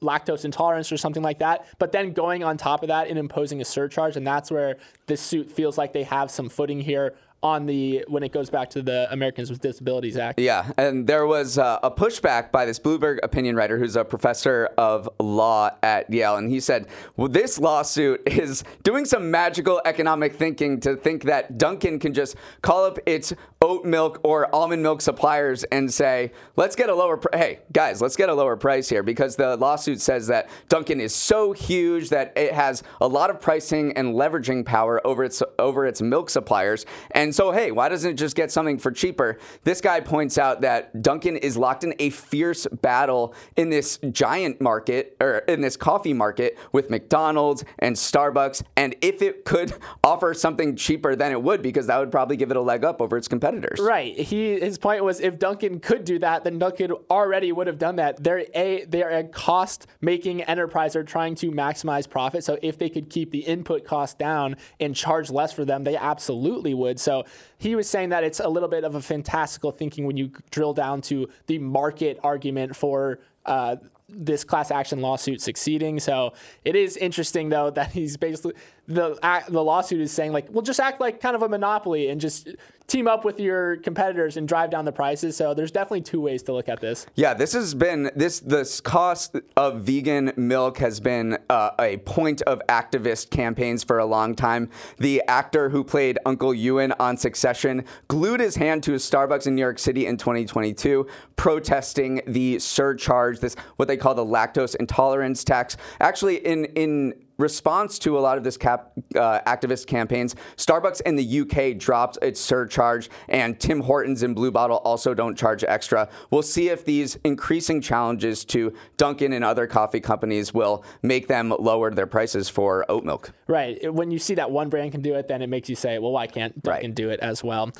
lactose 0.00 0.44
intolerance 0.44 0.90
or 0.90 0.96
something 0.96 1.22
like 1.22 1.40
that? 1.40 1.66
But 1.78 1.92
then 1.92 2.12
going 2.12 2.42
on 2.42 2.56
top 2.56 2.82
of 2.82 2.88
that 2.88 3.08
and 3.08 3.18
imposing 3.18 3.60
a 3.60 3.64
surcharge. 3.64 4.16
And 4.16 4.26
that's 4.26 4.50
where 4.50 4.76
this 5.06 5.20
suit 5.20 5.50
feels 5.50 5.76
like 5.76 5.92
they 5.92 6.04
have 6.04 6.30
some 6.30 6.48
footing 6.48 6.80
here 6.80 7.14
on 7.42 7.64
the 7.66 8.04
when 8.08 8.22
it 8.22 8.32
goes 8.32 8.50
back 8.50 8.68
to 8.70 8.82
the 8.82 9.10
Americans 9.10 9.50
with 9.50 9.60
Disabilities 9.60 10.16
Act. 10.16 10.38
Yeah, 10.38 10.70
and 10.76 11.06
there 11.06 11.26
was 11.26 11.56
uh, 11.56 11.78
a 11.82 11.90
pushback 11.90 12.52
by 12.52 12.66
this 12.66 12.78
Bloomberg 12.78 13.18
opinion 13.22 13.56
writer 13.56 13.78
who's 13.78 13.96
a 13.96 14.04
professor 14.04 14.68
of 14.76 15.08
law 15.18 15.70
at 15.82 16.12
Yale, 16.12 16.36
and 16.36 16.50
he 16.50 16.60
said, 16.60 16.86
"Well, 17.16 17.28
this 17.28 17.58
lawsuit 17.58 18.22
is 18.26 18.62
doing 18.82 19.04
some 19.04 19.30
magical 19.30 19.80
economic 19.84 20.34
thinking 20.34 20.80
to 20.80 20.96
think 20.96 21.24
that 21.24 21.56
Dunkin' 21.56 21.98
can 21.98 22.12
just 22.12 22.36
call 22.60 22.84
up 22.84 22.98
its 23.06 23.32
oat 23.62 23.84
milk 23.84 24.20
or 24.22 24.54
almond 24.54 24.82
milk 24.82 25.02
suppliers 25.02 25.64
and 25.64 25.92
say, 25.92 26.32
let's 26.56 26.74
get 26.74 26.88
a 26.88 26.94
lower. 26.94 27.18
Pr- 27.18 27.36
hey, 27.36 27.58
guys, 27.72 28.00
let's 28.00 28.16
get 28.16 28.30
a 28.30 28.34
lower 28.34 28.56
price 28.56 28.88
here 28.88 29.02
because 29.02 29.36
the 29.36 29.54
lawsuit 29.56 30.00
says 30.00 30.26
that 30.28 30.48
Dunkin' 30.68 30.98
is 31.00 31.14
so 31.14 31.52
huge 31.52 32.08
that 32.08 32.32
it 32.36 32.52
has 32.52 32.82
a 33.00 33.06
lot 33.06 33.28
of 33.28 33.40
pricing 33.40 33.92
and 33.92 34.14
leveraging 34.14 34.64
power 34.64 35.06
over 35.06 35.24
its 35.24 35.42
over 35.58 35.86
its 35.86 36.02
milk 36.02 36.28
suppliers, 36.28 36.84
and." 37.12 37.29
And 37.30 37.34
so, 37.36 37.52
hey, 37.52 37.70
why 37.70 37.88
doesn't 37.88 38.10
it 38.10 38.14
just 38.14 38.34
get 38.34 38.50
something 38.50 38.76
for 38.76 38.90
cheaper? 38.90 39.38
This 39.62 39.80
guy 39.80 40.00
points 40.00 40.36
out 40.36 40.62
that 40.62 41.00
Dunkin' 41.00 41.36
is 41.36 41.56
locked 41.56 41.84
in 41.84 41.94
a 42.00 42.10
fierce 42.10 42.66
battle 42.82 43.36
in 43.54 43.70
this 43.70 44.00
giant 44.10 44.60
market 44.60 45.16
or 45.20 45.38
in 45.46 45.60
this 45.60 45.76
coffee 45.76 46.12
market 46.12 46.58
with 46.72 46.90
McDonald's 46.90 47.64
and 47.78 47.94
Starbucks. 47.94 48.64
And 48.76 48.96
if 49.00 49.22
it 49.22 49.44
could 49.44 49.74
offer 50.02 50.34
something 50.34 50.74
cheaper, 50.74 51.14
then 51.14 51.30
it 51.30 51.40
would 51.40 51.62
because 51.62 51.86
that 51.86 52.00
would 52.00 52.10
probably 52.10 52.36
give 52.36 52.50
it 52.50 52.56
a 52.56 52.60
leg 52.60 52.84
up 52.84 53.00
over 53.00 53.16
its 53.16 53.28
competitors. 53.28 53.78
Right. 53.78 54.18
He 54.18 54.58
his 54.58 54.76
point 54.76 55.04
was 55.04 55.20
if 55.20 55.38
Dunkin' 55.38 55.78
could 55.78 56.02
do 56.02 56.18
that, 56.18 56.42
then 56.42 56.58
Dunkin' 56.58 56.90
already 57.08 57.52
would 57.52 57.68
have 57.68 57.78
done 57.78 57.94
that. 57.94 58.24
They're 58.24 58.44
a 58.56 58.86
they're 58.86 59.18
a 59.18 59.22
cost 59.22 59.86
making 60.00 60.42
enterprise. 60.42 60.94
They're 60.94 61.04
trying 61.04 61.36
to 61.36 61.52
maximize 61.52 62.10
profit. 62.10 62.42
So 62.42 62.58
if 62.60 62.76
they 62.76 62.88
could 62.88 63.08
keep 63.08 63.30
the 63.30 63.44
input 63.46 63.84
cost 63.84 64.18
down 64.18 64.56
and 64.80 64.96
charge 64.96 65.30
less 65.30 65.52
for 65.52 65.64
them, 65.64 65.84
they 65.84 65.96
absolutely 65.96 66.74
would. 66.74 66.98
So 66.98 67.19
he 67.58 67.74
was 67.74 67.88
saying 67.88 68.10
that 68.10 68.24
it's 68.24 68.40
a 68.40 68.48
little 68.48 68.68
bit 68.68 68.84
of 68.84 68.94
a 68.94 69.02
fantastical 69.02 69.70
thinking 69.70 70.06
when 70.06 70.16
you 70.16 70.30
drill 70.50 70.72
down 70.72 71.00
to 71.02 71.28
the 71.46 71.58
market 71.58 72.18
argument 72.22 72.76
for 72.76 73.20
uh, 73.46 73.76
this 74.08 74.44
class 74.44 74.70
action 74.70 75.00
lawsuit 75.00 75.40
succeeding. 75.40 76.00
So 76.00 76.32
it 76.64 76.76
is 76.76 76.96
interesting 76.96 77.48
though 77.48 77.70
that 77.70 77.92
he's 77.92 78.16
basically 78.16 78.54
the 78.86 79.16
the 79.48 79.62
lawsuit 79.62 80.00
is 80.00 80.12
saying 80.12 80.32
like, 80.32 80.46
well, 80.50 80.62
just 80.62 80.80
act 80.80 81.00
like 81.00 81.20
kind 81.20 81.36
of 81.36 81.42
a 81.42 81.48
monopoly 81.48 82.08
and 82.08 82.20
just 82.20 82.48
team 82.90 83.06
up 83.06 83.24
with 83.24 83.38
your 83.40 83.76
competitors 83.76 84.36
and 84.36 84.46
drive 84.46 84.70
down 84.70 84.84
the 84.84 84.92
prices. 84.92 85.36
So 85.36 85.54
there's 85.54 85.70
definitely 85.70 86.02
two 86.02 86.20
ways 86.20 86.42
to 86.44 86.52
look 86.52 86.68
at 86.68 86.80
this. 86.80 87.06
Yeah, 87.14 87.34
this 87.34 87.52
has 87.52 87.74
been 87.74 88.10
this 88.14 88.40
this 88.40 88.80
cost 88.80 89.36
of 89.56 89.82
vegan 89.82 90.32
milk 90.36 90.78
has 90.78 91.00
been 91.00 91.38
uh, 91.48 91.70
a 91.78 91.98
point 91.98 92.42
of 92.42 92.60
activist 92.68 93.30
campaigns 93.30 93.84
for 93.84 93.98
a 93.98 94.04
long 94.04 94.34
time. 94.34 94.68
The 94.98 95.22
actor 95.28 95.68
who 95.68 95.84
played 95.84 96.18
Uncle 96.26 96.52
Ewan 96.52 96.92
on 96.98 97.16
Succession 97.16 97.84
glued 98.08 98.40
his 98.40 98.56
hand 98.56 98.82
to 98.84 98.94
a 98.94 98.96
Starbucks 98.96 99.46
in 99.46 99.54
New 99.54 99.62
York 99.62 99.78
City 99.78 100.06
in 100.06 100.16
2022, 100.16 101.06
protesting 101.36 102.20
the 102.26 102.58
surcharge, 102.58 103.38
this 103.38 103.54
what 103.76 103.88
they 103.88 103.96
call 103.96 104.14
the 104.14 104.24
lactose 104.24 104.74
intolerance 104.76 105.44
tax. 105.44 105.76
Actually, 106.00 106.36
in 106.46 106.64
in 106.64 107.14
response 107.40 107.98
to 108.00 108.18
a 108.18 108.20
lot 108.20 108.38
of 108.38 108.44
this 108.44 108.56
cap, 108.56 108.92
uh, 109.16 109.40
activist 109.46 109.86
campaigns, 109.86 110.36
Starbucks 110.56 111.00
in 111.02 111.16
the 111.16 111.40
UK 111.40 111.78
dropped 111.78 112.18
its 112.22 112.40
surcharge, 112.40 113.10
and 113.28 113.58
Tim 113.58 113.80
Hortons 113.80 114.22
and 114.22 114.34
Blue 114.34 114.50
Bottle 114.50 114.78
also 114.78 115.14
don't 115.14 115.36
charge 115.36 115.64
extra. 115.64 116.08
We'll 116.30 116.42
see 116.42 116.68
if 116.68 116.84
these 116.84 117.16
increasing 117.24 117.80
challenges 117.80 118.44
to 118.46 118.72
Dunkin' 118.96 119.32
and 119.32 119.44
other 119.44 119.66
coffee 119.66 120.00
companies 120.00 120.54
will 120.54 120.84
make 121.02 121.28
them 121.28 121.54
lower 121.58 121.90
their 121.90 122.06
prices 122.06 122.48
for 122.48 122.84
oat 122.88 123.04
milk. 123.04 123.32
Right. 123.46 123.92
When 123.92 124.10
you 124.10 124.18
see 124.18 124.34
that 124.34 124.50
one 124.50 124.68
brand 124.68 124.92
can 124.92 125.02
do 125.02 125.14
it, 125.14 125.28
then 125.28 125.42
it 125.42 125.48
makes 125.48 125.68
you 125.68 125.76
say, 125.76 125.98
well, 125.98 126.12
why 126.12 126.26
can't 126.26 126.62
Dunkin' 126.62 126.90
right. 126.90 126.94
do 126.94 127.10
it 127.10 127.20
as 127.20 127.42
well? 127.42 127.72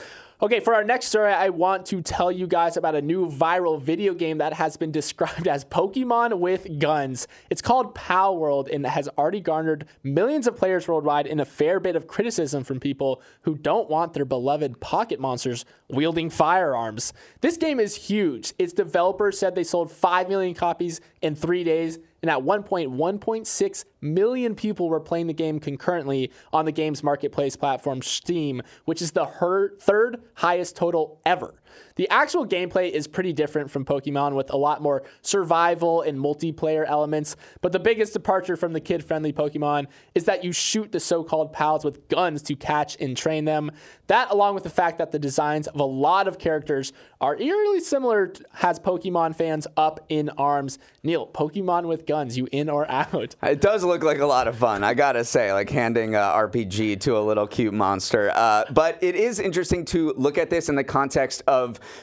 Okay, 0.42 0.58
for 0.60 0.74
our 0.74 0.82
next 0.82 1.08
story, 1.08 1.30
I 1.30 1.50
want 1.50 1.84
to 1.86 2.00
tell 2.00 2.32
you 2.32 2.46
guys 2.46 2.78
about 2.78 2.94
a 2.94 3.02
new 3.02 3.26
viral 3.26 3.78
video 3.78 4.14
game 4.14 4.38
that 4.38 4.54
has 4.54 4.78
been 4.78 4.90
described 5.00 5.46
as 5.46 5.66
Pokemon 5.66 6.38
with 6.38 6.78
guns. 6.78 7.28
It's 7.50 7.60
called 7.60 7.94
Palworld 7.94 8.74
and 8.74 8.86
has 8.86 9.06
already 9.18 9.40
garnered 9.40 9.84
millions 10.02 10.46
of 10.46 10.56
players 10.56 10.88
worldwide 10.88 11.26
and 11.26 11.42
a 11.42 11.44
fair 11.44 11.78
bit 11.78 11.94
of 11.94 12.06
criticism 12.06 12.64
from 12.64 12.80
people 12.80 13.20
who 13.42 13.54
don't 13.54 13.90
want 13.90 14.14
their 14.14 14.24
beloved 14.24 14.80
pocket 14.80 15.20
monsters 15.20 15.66
wielding 15.90 16.30
firearms. 16.30 17.12
This 17.42 17.58
game 17.58 17.78
is 17.78 17.94
huge. 17.94 18.54
Its 18.58 18.72
developers 18.72 19.38
said 19.38 19.54
they 19.54 19.62
sold 19.62 19.92
5 19.92 20.30
million 20.30 20.54
copies 20.54 21.02
in 21.20 21.34
three 21.34 21.64
days 21.64 21.98
and 22.22 22.30
at 22.30 22.42
one 22.42 22.62
point, 22.62 22.90
1.6 22.90 23.84
million 24.00 24.54
people 24.54 24.88
were 24.88 25.00
playing 25.00 25.26
the 25.26 25.32
game 25.32 25.58
concurrently 25.58 26.30
on 26.52 26.64
the 26.64 26.72
game's 26.72 27.02
marketplace 27.02 27.56
platform 27.56 28.02
Steam, 28.02 28.62
which 28.84 29.00
is 29.00 29.12
the 29.12 29.24
her- 29.24 29.76
third 29.78 30.20
highest 30.34 30.76
total 30.76 31.20
ever. 31.24 31.54
The 31.96 32.08
actual 32.08 32.46
gameplay 32.46 32.90
is 32.90 33.06
pretty 33.06 33.32
different 33.32 33.70
from 33.70 33.84
Pokemon 33.84 34.34
with 34.34 34.52
a 34.52 34.56
lot 34.56 34.82
more 34.82 35.02
survival 35.22 36.02
and 36.02 36.18
multiplayer 36.18 36.84
elements, 36.86 37.36
but 37.60 37.72
the 37.72 37.78
biggest 37.78 38.12
departure 38.12 38.56
from 38.56 38.72
the 38.72 38.80
kid 38.80 39.04
friendly 39.04 39.32
Pokemon 39.32 39.86
is 40.14 40.24
that 40.24 40.44
you 40.44 40.52
shoot 40.52 40.92
the 40.92 41.00
so 41.00 41.22
called 41.22 41.52
pals 41.52 41.84
with 41.84 42.08
guns 42.08 42.42
to 42.42 42.54
catch 42.54 42.96
and 43.00 43.16
train 43.16 43.44
them. 43.44 43.70
That, 44.06 44.30
along 44.30 44.54
with 44.54 44.64
the 44.64 44.70
fact 44.70 44.98
that 44.98 45.12
the 45.12 45.18
designs 45.18 45.68
of 45.68 45.78
a 45.78 45.84
lot 45.84 46.26
of 46.26 46.38
characters 46.38 46.92
are 47.20 47.36
eerily 47.40 47.80
similar, 47.80 48.32
has 48.54 48.80
Pokemon 48.80 49.36
fans 49.36 49.66
up 49.76 50.04
in 50.08 50.30
arms. 50.30 50.78
Neal, 51.02 51.26
Pokemon 51.26 51.86
with 51.86 52.06
guns, 52.06 52.36
you 52.36 52.48
in 52.50 52.68
or 52.68 52.90
out? 52.90 53.36
It 53.42 53.60
does 53.60 53.84
look 53.84 54.02
like 54.02 54.18
a 54.18 54.26
lot 54.26 54.48
of 54.48 54.56
fun, 54.56 54.82
I 54.82 54.94
gotta 54.94 55.24
say, 55.24 55.52
like 55.52 55.70
handing 55.70 56.14
a 56.14 56.18
RPG 56.18 57.00
to 57.00 57.18
a 57.18 57.20
little 57.20 57.46
cute 57.46 57.74
monster. 57.74 58.32
Uh, 58.34 58.64
but 58.72 58.98
it 59.02 59.14
is 59.14 59.38
interesting 59.38 59.84
to 59.86 60.12
look 60.16 60.38
at 60.38 60.50
this 60.50 60.68
in 60.68 60.74
the 60.74 60.84
context 60.84 61.42
of 61.46 61.59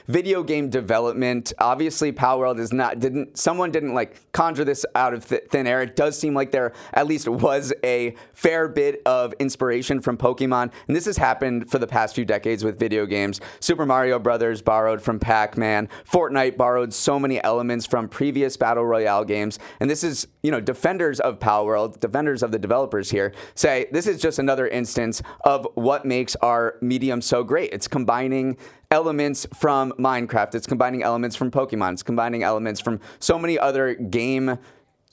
video 0.08 0.44
game 0.44 0.70
development. 0.70 1.54
Obviously, 1.60 2.12
Palworld 2.12 2.60
is 2.60 2.72
not 2.74 3.00
didn't 3.00 3.38
someone 3.38 3.72
didn't 3.72 3.94
like 3.94 4.32
conjure 4.32 4.64
this 4.64 4.86
out 4.96 5.14
of 5.14 5.28
th- 5.28 5.44
thin 5.50 5.68
air. 5.68 5.82
It 5.82 5.96
does 5.96 6.18
seem 6.18 6.34
like 6.34 6.52
there 6.52 6.74
at 6.94 7.08
least 7.08 7.28
was 7.28 7.74
a 7.84 8.16
fair 8.34 8.68
bit 8.68 9.02
of 9.06 9.34
inspiration 9.40 10.02
from 10.02 10.18
Pokemon, 10.18 10.72
and 10.88 10.96
this 10.96 11.06
has 11.06 11.18
happened 11.18 11.70
for 11.70 11.80
the 11.80 11.88
past 11.88 12.16
few 12.16 12.26
decades 12.26 12.64
with 12.64 12.80
video 12.80 13.06
games. 13.06 13.42
Super 13.60 13.86
Mario 13.86 14.20
Brothers 14.20 14.62
borrowed 14.62 15.02
from 15.02 15.20
Pac-Man. 15.20 15.90
Fortnite 16.10 16.58
borrowed 16.58 16.94
so 16.94 17.20
many 17.20 17.44
elements 17.44 17.86
from 17.86 18.08
previous 18.08 18.58
battle 18.58 18.86
royale 18.86 19.24
games, 19.24 19.60
and 19.80 19.90
this 19.90 20.04
is 20.04 20.28
you 20.44 20.52
know 20.52 20.62
defenders 20.62 21.20
of 21.20 21.40
Palworld, 21.40 22.00
defenders 22.00 22.44
of 22.44 22.52
the 22.52 22.60
developers 22.60 23.10
here, 23.10 23.34
say 23.56 23.88
this 23.92 24.08
is 24.08 24.22
just 24.22 24.40
another 24.40 24.68
instance 24.68 25.22
of 25.46 25.68
what 25.76 26.06
makes 26.06 26.36
our 26.38 26.76
medium 26.82 27.22
so 27.22 27.44
great. 27.44 27.72
It's 27.74 27.88
combining 27.88 28.58
elements 28.92 29.46
from 29.54 29.92
Minecraft, 29.94 30.56
it's 30.56 30.68
combining 30.68 31.04
elements 31.04 31.36
from 31.36 31.52
Pokemon, 31.52 31.94
it's 31.94 32.04
combining 32.04 32.44
elements 32.44 32.80
from 32.80 33.00
so 33.20 33.38
many 33.38 33.60
other 33.60 33.96
game 33.96 34.58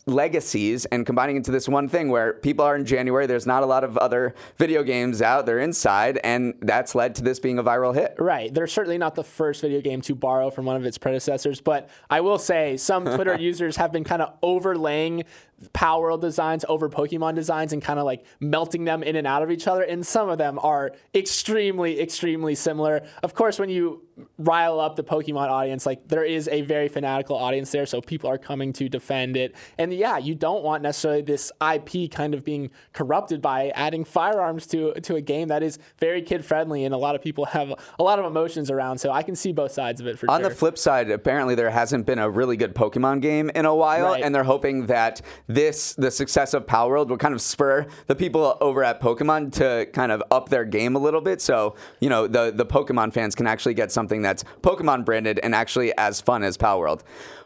legacies 0.06 0.84
and 0.87 1.06
combining 1.06 1.37
into 1.37 1.50
this 1.50 1.68
one 1.68 1.88
thing 1.88 2.10
where 2.10 2.34
people 2.34 2.64
are 2.64 2.76
in 2.76 2.84
January, 2.84 3.26
there's 3.26 3.46
not 3.46 3.62
a 3.62 3.66
lot 3.66 3.84
of 3.84 3.96
other 3.96 4.34
video 4.58 4.82
games 4.82 5.22
out, 5.22 5.46
they're 5.46 5.60
inside, 5.60 6.20
and 6.22 6.54
that's 6.60 6.94
led 6.94 7.14
to 7.14 7.22
this 7.22 7.40
being 7.40 7.58
a 7.58 7.64
viral 7.64 7.94
hit. 7.94 8.14
Right. 8.18 8.52
They're 8.52 8.66
certainly 8.66 8.98
not 8.98 9.14
the 9.14 9.24
first 9.24 9.62
video 9.62 9.80
game 9.80 10.02
to 10.02 10.14
borrow 10.14 10.50
from 10.50 10.66
one 10.66 10.76
of 10.76 10.84
its 10.84 10.98
predecessors, 10.98 11.60
but 11.60 11.88
I 12.10 12.20
will 12.20 12.38
say 12.38 12.76
some 12.76 13.04
Twitter 13.14 13.37
users 13.37 13.76
have 13.76 13.92
been 13.92 14.04
kind 14.04 14.22
of 14.22 14.34
overlaying 14.42 15.24
Palworld 15.72 16.20
designs 16.20 16.64
over 16.68 16.88
Pokemon 16.88 17.34
designs 17.34 17.72
and 17.72 17.82
kind 17.82 17.98
of 17.98 18.04
like 18.04 18.24
melting 18.40 18.84
them 18.84 19.02
in 19.02 19.16
and 19.16 19.26
out 19.26 19.42
of 19.42 19.50
each 19.50 19.66
other. 19.66 19.82
And 19.82 20.06
some 20.06 20.28
of 20.28 20.38
them 20.38 20.58
are 20.62 20.92
extremely, 21.14 22.00
extremely 22.00 22.54
similar. 22.54 23.02
Of 23.22 23.34
course, 23.34 23.58
when 23.58 23.70
you 23.70 24.02
rile 24.38 24.78
up 24.78 24.94
the 24.96 25.02
Pokemon 25.02 25.48
audience, 25.48 25.86
like 25.86 26.06
there 26.06 26.24
is 26.24 26.48
a 26.48 26.60
very 26.62 26.88
fanatical 26.88 27.36
audience 27.36 27.70
there, 27.72 27.86
so 27.86 28.00
people 28.00 28.30
are 28.30 28.38
coming 28.38 28.72
to 28.74 28.88
defend 28.88 29.36
it. 29.36 29.54
And 29.78 29.92
yeah, 29.92 30.18
you 30.18 30.34
don't 30.34 30.62
want 30.62 30.82
necessarily 30.82 31.22
this 31.22 31.50
IP 31.74 32.10
kind 32.10 32.34
of 32.34 32.44
being 32.44 32.70
corrupted 32.92 33.40
by 33.42 33.70
adding 33.70 34.04
firearms 34.04 34.66
to 34.68 34.92
to 34.94 35.16
a 35.16 35.20
game 35.20 35.48
that 35.48 35.62
is 35.62 35.78
very 35.98 36.22
kid 36.22 36.44
friendly, 36.44 36.84
and 36.84 36.94
a 36.94 36.98
lot 36.98 37.14
of 37.14 37.22
people 37.22 37.44
have 37.46 37.72
a 37.98 38.02
lot 38.02 38.18
of 38.18 38.24
emotions 38.24 38.70
around. 38.70 38.98
So 38.98 39.10
I 39.10 39.22
can 39.22 39.34
see 39.34 39.52
both 39.52 39.72
sides 39.72 40.00
of 40.00 40.06
it 40.06 40.18
for 40.18 40.30
On 40.30 40.40
sure. 40.40 40.48
the 40.48 40.54
flip 40.54 40.78
side, 40.78 41.10
apparently 41.10 41.54
there 41.54 41.70
hasn't 41.70 42.06
been 42.06 42.18
a 42.18 42.28
really 42.30 42.56
good 42.56 42.74
Pokemon 42.74 43.20
game 43.20 43.50
in 43.54 43.64
a 43.66 43.74
while, 43.74 44.04
Right. 44.12 44.22
and 44.22 44.34
they're 44.34 44.44
hoping 44.44 44.86
that 44.86 45.20
this, 45.46 45.94
the 45.94 46.11
success 46.11 46.54
of 46.54 46.66
Palworld, 46.66 47.09
will 47.09 47.18
kind 47.18 47.35
of 47.35 47.40
spur 47.40 47.87
the 48.07 48.14
people 48.14 48.57
over 48.61 48.83
at 48.83 49.00
Pokemon 49.00 49.52
to 49.54 49.87
kind 49.92 50.11
of 50.11 50.22
up 50.30 50.48
their 50.48 50.64
game 50.64 50.96
a 50.96 50.98
little 50.98 51.20
bit. 51.20 51.40
So 51.40 51.74
you 52.00 52.09
know 52.09 52.26
the 52.26 52.52
the 52.54 52.66
Pokemon 52.66 53.12
fans 53.12 53.35
can 53.35 53.46
actually 53.46 53.74
get 53.74 53.92
something 53.92 54.22
that's 54.22 54.44
Pokemon 54.62 55.04
branded 55.04 55.40
and 55.42 55.54
actually 55.54 55.96
as 55.96 56.20
fun 56.20 56.42
as 56.42 56.57
Palworld. 56.57 57.02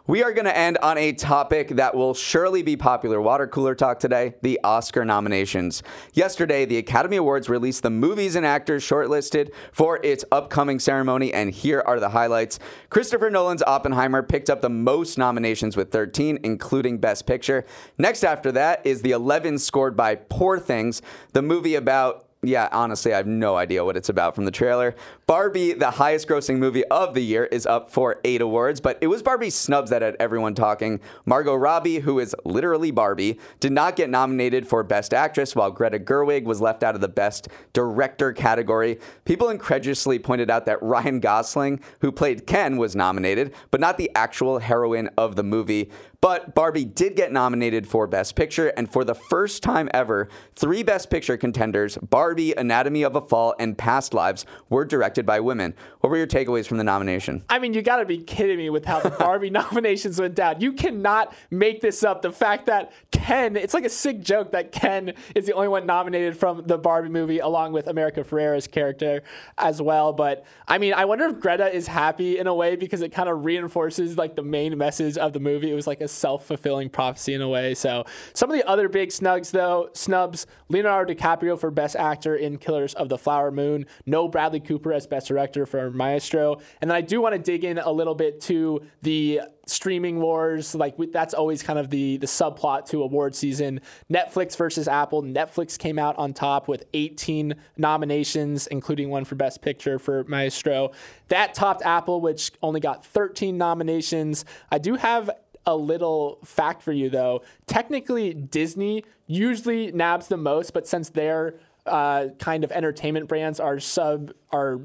We 0.08 0.22
are 0.22 0.32
going 0.32 0.46
to 0.46 0.56
end 0.56 0.78
on 0.78 0.96
a 0.96 1.12
topic 1.12 1.68
that 1.68 1.94
will 1.94 2.14
surely 2.14 2.62
be 2.62 2.78
popular 2.78 3.20
water 3.20 3.46
cooler 3.46 3.74
talk 3.74 4.00
today 4.00 4.32
the 4.40 4.58
Oscar 4.64 5.04
nominations. 5.04 5.82
Yesterday, 6.14 6.64
the 6.64 6.78
Academy 6.78 7.18
Awards 7.18 7.50
released 7.50 7.82
the 7.82 7.90
movies 7.90 8.34
and 8.34 8.46
actors 8.46 8.82
shortlisted 8.82 9.50
for 9.70 10.00
its 10.02 10.24
upcoming 10.32 10.78
ceremony, 10.78 11.34
and 11.34 11.50
here 11.50 11.82
are 11.84 12.00
the 12.00 12.08
highlights. 12.08 12.58
Christopher 12.88 13.28
Nolan's 13.28 13.62
Oppenheimer 13.62 14.22
picked 14.22 14.48
up 14.48 14.62
the 14.62 14.70
most 14.70 15.18
nominations 15.18 15.76
with 15.76 15.90
13, 15.90 16.38
including 16.42 16.96
Best 16.96 17.26
Picture. 17.26 17.66
Next 17.98 18.24
after 18.24 18.50
that 18.52 18.80
is 18.86 19.02
the 19.02 19.10
11 19.10 19.58
scored 19.58 19.94
by 19.94 20.14
Poor 20.14 20.58
Things, 20.58 21.02
the 21.34 21.42
movie 21.42 21.74
about 21.74 22.27
yeah, 22.42 22.68
honestly, 22.70 23.12
I 23.12 23.16
have 23.16 23.26
no 23.26 23.56
idea 23.56 23.84
what 23.84 23.96
it's 23.96 24.08
about 24.08 24.36
from 24.36 24.44
the 24.44 24.52
trailer. 24.52 24.94
Barbie, 25.26 25.72
the 25.72 25.90
highest 25.90 26.28
grossing 26.28 26.58
movie 26.58 26.84
of 26.84 27.12
the 27.14 27.20
year, 27.20 27.46
is 27.46 27.66
up 27.66 27.90
for 27.90 28.20
eight 28.24 28.40
awards, 28.40 28.80
but 28.80 28.96
it 29.00 29.08
was 29.08 29.24
Barbie's 29.24 29.56
snubs 29.56 29.90
that 29.90 30.02
had 30.02 30.14
everyone 30.20 30.54
talking. 30.54 31.00
Margot 31.26 31.56
Robbie, 31.56 31.98
who 31.98 32.20
is 32.20 32.36
literally 32.44 32.92
Barbie, 32.92 33.40
did 33.58 33.72
not 33.72 33.96
get 33.96 34.08
nominated 34.08 34.68
for 34.68 34.84
Best 34.84 35.12
Actress, 35.12 35.56
while 35.56 35.72
Greta 35.72 35.98
Gerwig 35.98 36.44
was 36.44 36.60
left 36.60 36.84
out 36.84 36.94
of 36.94 37.00
the 37.00 37.08
Best 37.08 37.48
Director 37.72 38.32
category. 38.32 39.00
People 39.24 39.48
incredulously 39.48 40.20
pointed 40.20 40.48
out 40.48 40.64
that 40.66 40.80
Ryan 40.80 41.18
Gosling, 41.18 41.80
who 42.00 42.12
played 42.12 42.46
Ken, 42.46 42.76
was 42.76 42.94
nominated, 42.94 43.52
but 43.72 43.80
not 43.80 43.98
the 43.98 44.12
actual 44.14 44.60
heroine 44.60 45.10
of 45.18 45.34
the 45.34 45.42
movie. 45.42 45.90
But 46.20 46.52
Barbie 46.52 46.84
did 46.84 47.14
get 47.14 47.30
nominated 47.30 47.86
for 47.86 48.08
Best 48.08 48.34
Picture, 48.34 48.68
and 48.76 48.90
for 48.90 49.04
the 49.04 49.14
first 49.14 49.62
time 49.62 49.88
ever, 49.94 50.28
three 50.56 50.82
Best 50.82 51.10
Picture 51.10 51.36
contenders 51.36 51.96
Barbie, 51.98 52.52
Anatomy 52.56 53.04
of 53.04 53.14
a 53.14 53.20
Fall, 53.20 53.54
and 53.60 53.78
Past 53.78 54.12
Lives 54.12 54.44
were 54.68 54.84
directed 54.84 55.24
by 55.24 55.38
women. 55.38 55.74
What 56.00 56.10
were 56.10 56.16
your 56.16 56.26
takeaways 56.26 56.66
from 56.66 56.78
the 56.78 56.84
nomination? 56.84 57.44
I 57.48 57.60
mean, 57.60 57.72
you 57.72 57.82
got 57.82 57.98
to 57.98 58.04
be 58.04 58.18
kidding 58.18 58.58
me 58.58 58.68
with 58.68 58.84
how 58.84 58.98
the 58.98 59.10
Barbie 59.10 59.50
nominations 59.50 60.20
went 60.20 60.34
down. 60.34 60.60
You 60.60 60.72
cannot 60.72 61.32
make 61.52 61.80
this 61.80 62.02
up. 62.02 62.22
The 62.22 62.32
fact 62.32 62.66
that 62.66 62.90
Ken, 63.12 63.56
it's 63.56 63.74
like 63.74 63.84
a 63.84 63.90
sick 63.90 64.20
joke 64.20 64.50
that 64.50 64.72
Ken 64.72 65.14
is 65.36 65.46
the 65.46 65.52
only 65.52 65.68
one 65.68 65.86
nominated 65.86 66.36
from 66.36 66.66
the 66.66 66.78
Barbie 66.78 67.10
movie, 67.10 67.38
along 67.38 67.72
with 67.72 67.86
America 67.86 68.24
Ferrera's 68.24 68.66
character 68.66 69.22
as 69.56 69.80
well. 69.80 70.12
But 70.12 70.44
I 70.66 70.78
mean, 70.78 70.94
I 70.94 71.04
wonder 71.04 71.26
if 71.26 71.38
Greta 71.38 71.72
is 71.72 71.86
happy 71.86 72.38
in 72.38 72.48
a 72.48 72.54
way 72.54 72.74
because 72.74 73.02
it 73.02 73.10
kind 73.10 73.28
of 73.28 73.44
reinforces 73.44 74.18
like 74.18 74.34
the 74.34 74.42
main 74.42 74.76
message 74.76 75.16
of 75.16 75.32
the 75.32 75.40
movie. 75.40 75.70
It 75.70 75.74
was 75.74 75.86
like 75.86 76.00
a 76.00 76.07
self 76.10 76.46
fulfilling 76.46 76.90
prophecy 76.90 77.34
in 77.34 77.42
a 77.42 77.48
way. 77.48 77.74
So 77.74 78.04
some 78.34 78.50
of 78.50 78.56
the 78.56 78.66
other 78.66 78.88
big 78.88 79.10
snugs, 79.10 79.50
though, 79.50 79.90
snubs 79.92 80.46
Leonardo 80.68 81.14
DiCaprio 81.14 81.58
for 81.58 81.70
Best 81.70 81.96
Actor 81.96 82.36
in 82.36 82.58
Killers 82.58 82.94
of 82.94 83.08
the 83.08 83.18
Flower 83.18 83.50
Moon, 83.50 83.86
no 84.06 84.28
Bradley 84.28 84.60
Cooper 84.60 84.92
as 84.92 85.06
Best 85.06 85.28
Director 85.28 85.66
for 85.66 85.90
Maestro. 85.90 86.58
And 86.80 86.90
then 86.90 86.96
I 86.96 87.00
do 87.00 87.20
want 87.20 87.34
to 87.34 87.38
dig 87.38 87.64
in 87.64 87.78
a 87.78 87.90
little 87.90 88.14
bit 88.14 88.40
to 88.42 88.82
the 89.02 89.40
streaming 89.70 90.20
wars. 90.20 90.74
Like 90.74 90.98
we, 90.98 91.06
that's 91.06 91.34
always 91.34 91.62
kind 91.62 91.78
of 91.78 91.90
the 91.90 92.16
the 92.16 92.26
subplot 92.26 92.86
to 92.86 93.02
award 93.02 93.34
season. 93.34 93.80
Netflix 94.10 94.56
versus 94.56 94.88
apple. 94.88 95.22
Netflix 95.22 95.78
came 95.78 95.98
out 95.98 96.16
on 96.16 96.32
top 96.32 96.68
with 96.68 96.84
18 96.94 97.54
nominations 97.76 98.66
including 98.68 99.10
one 99.10 99.24
for 99.24 99.34
best 99.34 99.62
picture 99.62 99.98
for 99.98 100.24
maestro. 100.24 100.90
That 101.28 101.54
topped 101.54 101.82
apple 101.82 102.20
which 102.20 102.50
only 102.62 102.80
got 102.80 103.04
13 103.04 103.56
nominations. 103.56 104.44
I 104.70 104.78
do 104.78 104.94
have 104.96 105.30
a 105.68 105.76
little 105.76 106.40
fact 106.44 106.82
for 106.82 106.92
you 106.92 107.08
though 107.08 107.42
technically 107.66 108.32
disney 108.34 109.04
usually 109.26 109.92
nabs 109.92 110.26
the 110.28 110.36
most 110.36 110.72
but 110.72 110.88
since 110.88 111.10
their 111.10 111.54
uh, 111.86 112.28
kind 112.38 112.64
of 112.64 112.72
entertainment 112.72 113.28
brands 113.28 113.60
are 113.60 113.78
sub 113.78 114.32
are 114.50 114.80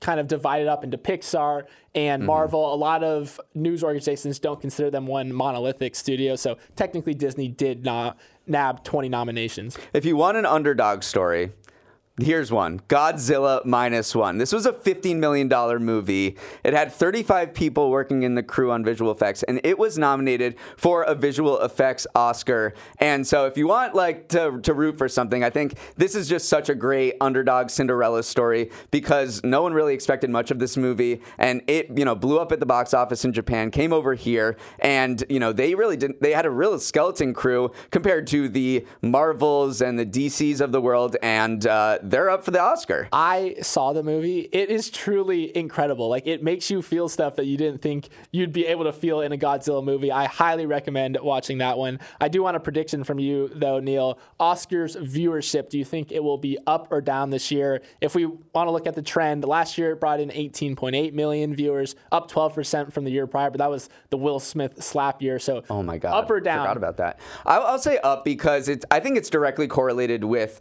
kind 0.00 0.20
of 0.20 0.28
divided 0.28 0.68
up 0.68 0.84
into 0.84 0.96
Pixar 0.96 1.64
and 1.94 2.24
Marvel. 2.24 2.72
A 2.72 2.76
lot 2.76 3.02
of 3.02 3.40
news 3.54 3.82
organizations 3.82 4.38
don't 4.38 4.60
consider 4.60 4.90
them 4.90 5.06
one 5.06 5.32
monolithic 5.32 5.96
studio. 5.96 6.36
So 6.36 6.56
technically, 6.76 7.14
Disney 7.14 7.48
did 7.48 7.84
not 7.84 8.16
nab 8.46 8.84
20 8.84 9.08
nominations. 9.08 9.76
If 9.92 10.04
you 10.04 10.16
want 10.16 10.36
an 10.36 10.46
underdog 10.46 11.02
story, 11.02 11.52
here's 12.20 12.50
one 12.50 12.80
Godzilla 12.88 13.64
minus 13.64 14.14
one. 14.14 14.38
This 14.38 14.52
was 14.52 14.66
a 14.66 14.72
$15 14.72 15.16
million 15.16 15.48
movie. 15.82 16.36
It 16.64 16.74
had 16.74 16.92
35 16.92 17.54
people 17.54 17.90
working 17.90 18.22
in 18.22 18.34
the 18.34 18.42
crew 18.42 18.70
on 18.72 18.84
visual 18.84 19.10
effects, 19.10 19.42
and 19.44 19.60
it 19.64 19.78
was 19.78 19.98
nominated 19.98 20.56
for 20.76 21.02
a 21.02 21.14
visual 21.14 21.60
effects 21.60 22.06
Oscar. 22.14 22.74
And 22.98 23.26
so, 23.26 23.46
if 23.46 23.56
you 23.56 23.68
want 23.68 23.94
like 23.94 24.28
to, 24.28 24.60
to 24.62 24.74
root 24.74 24.98
for 24.98 25.08
something, 25.08 25.44
I 25.44 25.50
think 25.50 25.78
this 25.96 26.14
is 26.14 26.28
just 26.28 26.48
such 26.48 26.68
a 26.68 26.74
great 26.74 27.14
underdog 27.20 27.70
Cinderella 27.70 28.22
story 28.22 28.70
because 28.90 29.42
no 29.44 29.62
one 29.62 29.72
really 29.72 29.94
expected 29.94 30.30
much 30.30 30.50
of 30.50 30.58
this 30.58 30.76
movie, 30.76 31.20
and 31.38 31.62
it 31.66 31.96
you 31.96 32.04
know 32.04 32.14
blew 32.14 32.38
up 32.38 32.52
at 32.52 32.60
the 32.60 32.66
box 32.66 32.94
office 32.94 33.24
in 33.24 33.32
Japan, 33.32 33.70
came 33.70 33.92
over 33.92 34.14
here, 34.14 34.56
and 34.80 35.24
you 35.28 35.38
know 35.38 35.52
they 35.52 35.74
really 35.74 35.96
didn't. 35.96 36.20
They 36.20 36.32
had 36.32 36.46
a 36.46 36.50
real 36.50 36.78
skeleton 36.78 37.34
crew 37.34 37.72
compared 37.90 38.26
to 38.28 38.48
the 38.48 38.86
Marvels 39.02 39.80
and 39.80 39.98
the 39.98 40.06
DCs 40.06 40.60
of 40.60 40.72
the 40.72 40.80
world, 40.80 41.16
and 41.22 41.66
uh, 41.66 41.98
they're 42.10 42.30
up 42.30 42.44
for 42.44 42.50
the 42.50 42.60
Oscar. 42.60 43.08
I 43.12 43.56
saw 43.62 43.92
the 43.92 44.02
movie. 44.02 44.48
It 44.52 44.70
is 44.70 44.90
truly 44.90 45.56
incredible. 45.56 46.08
Like 46.08 46.26
it 46.26 46.42
makes 46.42 46.70
you 46.70 46.82
feel 46.82 47.08
stuff 47.08 47.36
that 47.36 47.46
you 47.46 47.56
didn't 47.56 47.82
think 47.82 48.08
you'd 48.32 48.52
be 48.52 48.66
able 48.66 48.84
to 48.84 48.92
feel 48.92 49.20
in 49.20 49.32
a 49.32 49.36
Godzilla 49.38 49.84
movie. 49.84 50.10
I 50.10 50.26
highly 50.26 50.66
recommend 50.66 51.18
watching 51.20 51.58
that 51.58 51.78
one. 51.78 52.00
I 52.20 52.28
do 52.28 52.42
want 52.42 52.56
a 52.56 52.60
prediction 52.60 53.04
from 53.04 53.18
you 53.18 53.50
though, 53.54 53.80
Neal. 53.80 54.18
Oscars 54.40 54.96
viewership, 54.96 55.68
do 55.68 55.78
you 55.78 55.84
think 55.84 56.12
it 56.12 56.22
will 56.22 56.38
be 56.38 56.58
up 56.66 56.88
or 56.90 57.00
down 57.00 57.30
this 57.30 57.50
year? 57.50 57.82
If 58.00 58.14
we 58.14 58.26
want 58.26 58.66
to 58.66 58.70
look 58.70 58.86
at 58.86 58.94
the 58.94 59.02
trend, 59.02 59.44
last 59.44 59.78
year 59.78 59.92
it 59.92 60.00
brought 60.00 60.20
in 60.20 60.30
18.8 60.30 61.12
million 61.12 61.54
viewers, 61.54 61.94
up 62.12 62.30
12% 62.30 62.92
from 62.92 63.04
the 63.04 63.10
year 63.10 63.26
prior, 63.26 63.50
but 63.50 63.58
that 63.58 63.70
was 63.70 63.88
the 64.10 64.16
Will 64.16 64.40
Smith 64.40 64.82
slap 64.82 65.22
year. 65.22 65.38
So 65.38 65.62
Oh 65.70 65.82
my 65.82 65.98
god! 65.98 66.12
up 66.24 66.30
or 66.30 66.40
down? 66.40 66.64
Forgot 66.64 66.76
about 66.76 66.96
that. 66.98 67.20
I'll, 67.44 67.62
I'll 67.62 67.78
say 67.78 67.98
up 67.98 68.24
because 68.24 68.68
it's. 68.68 68.84
I 68.90 69.00
think 69.00 69.16
it's 69.16 69.30
directly 69.30 69.66
correlated 69.68 70.24
with. 70.24 70.60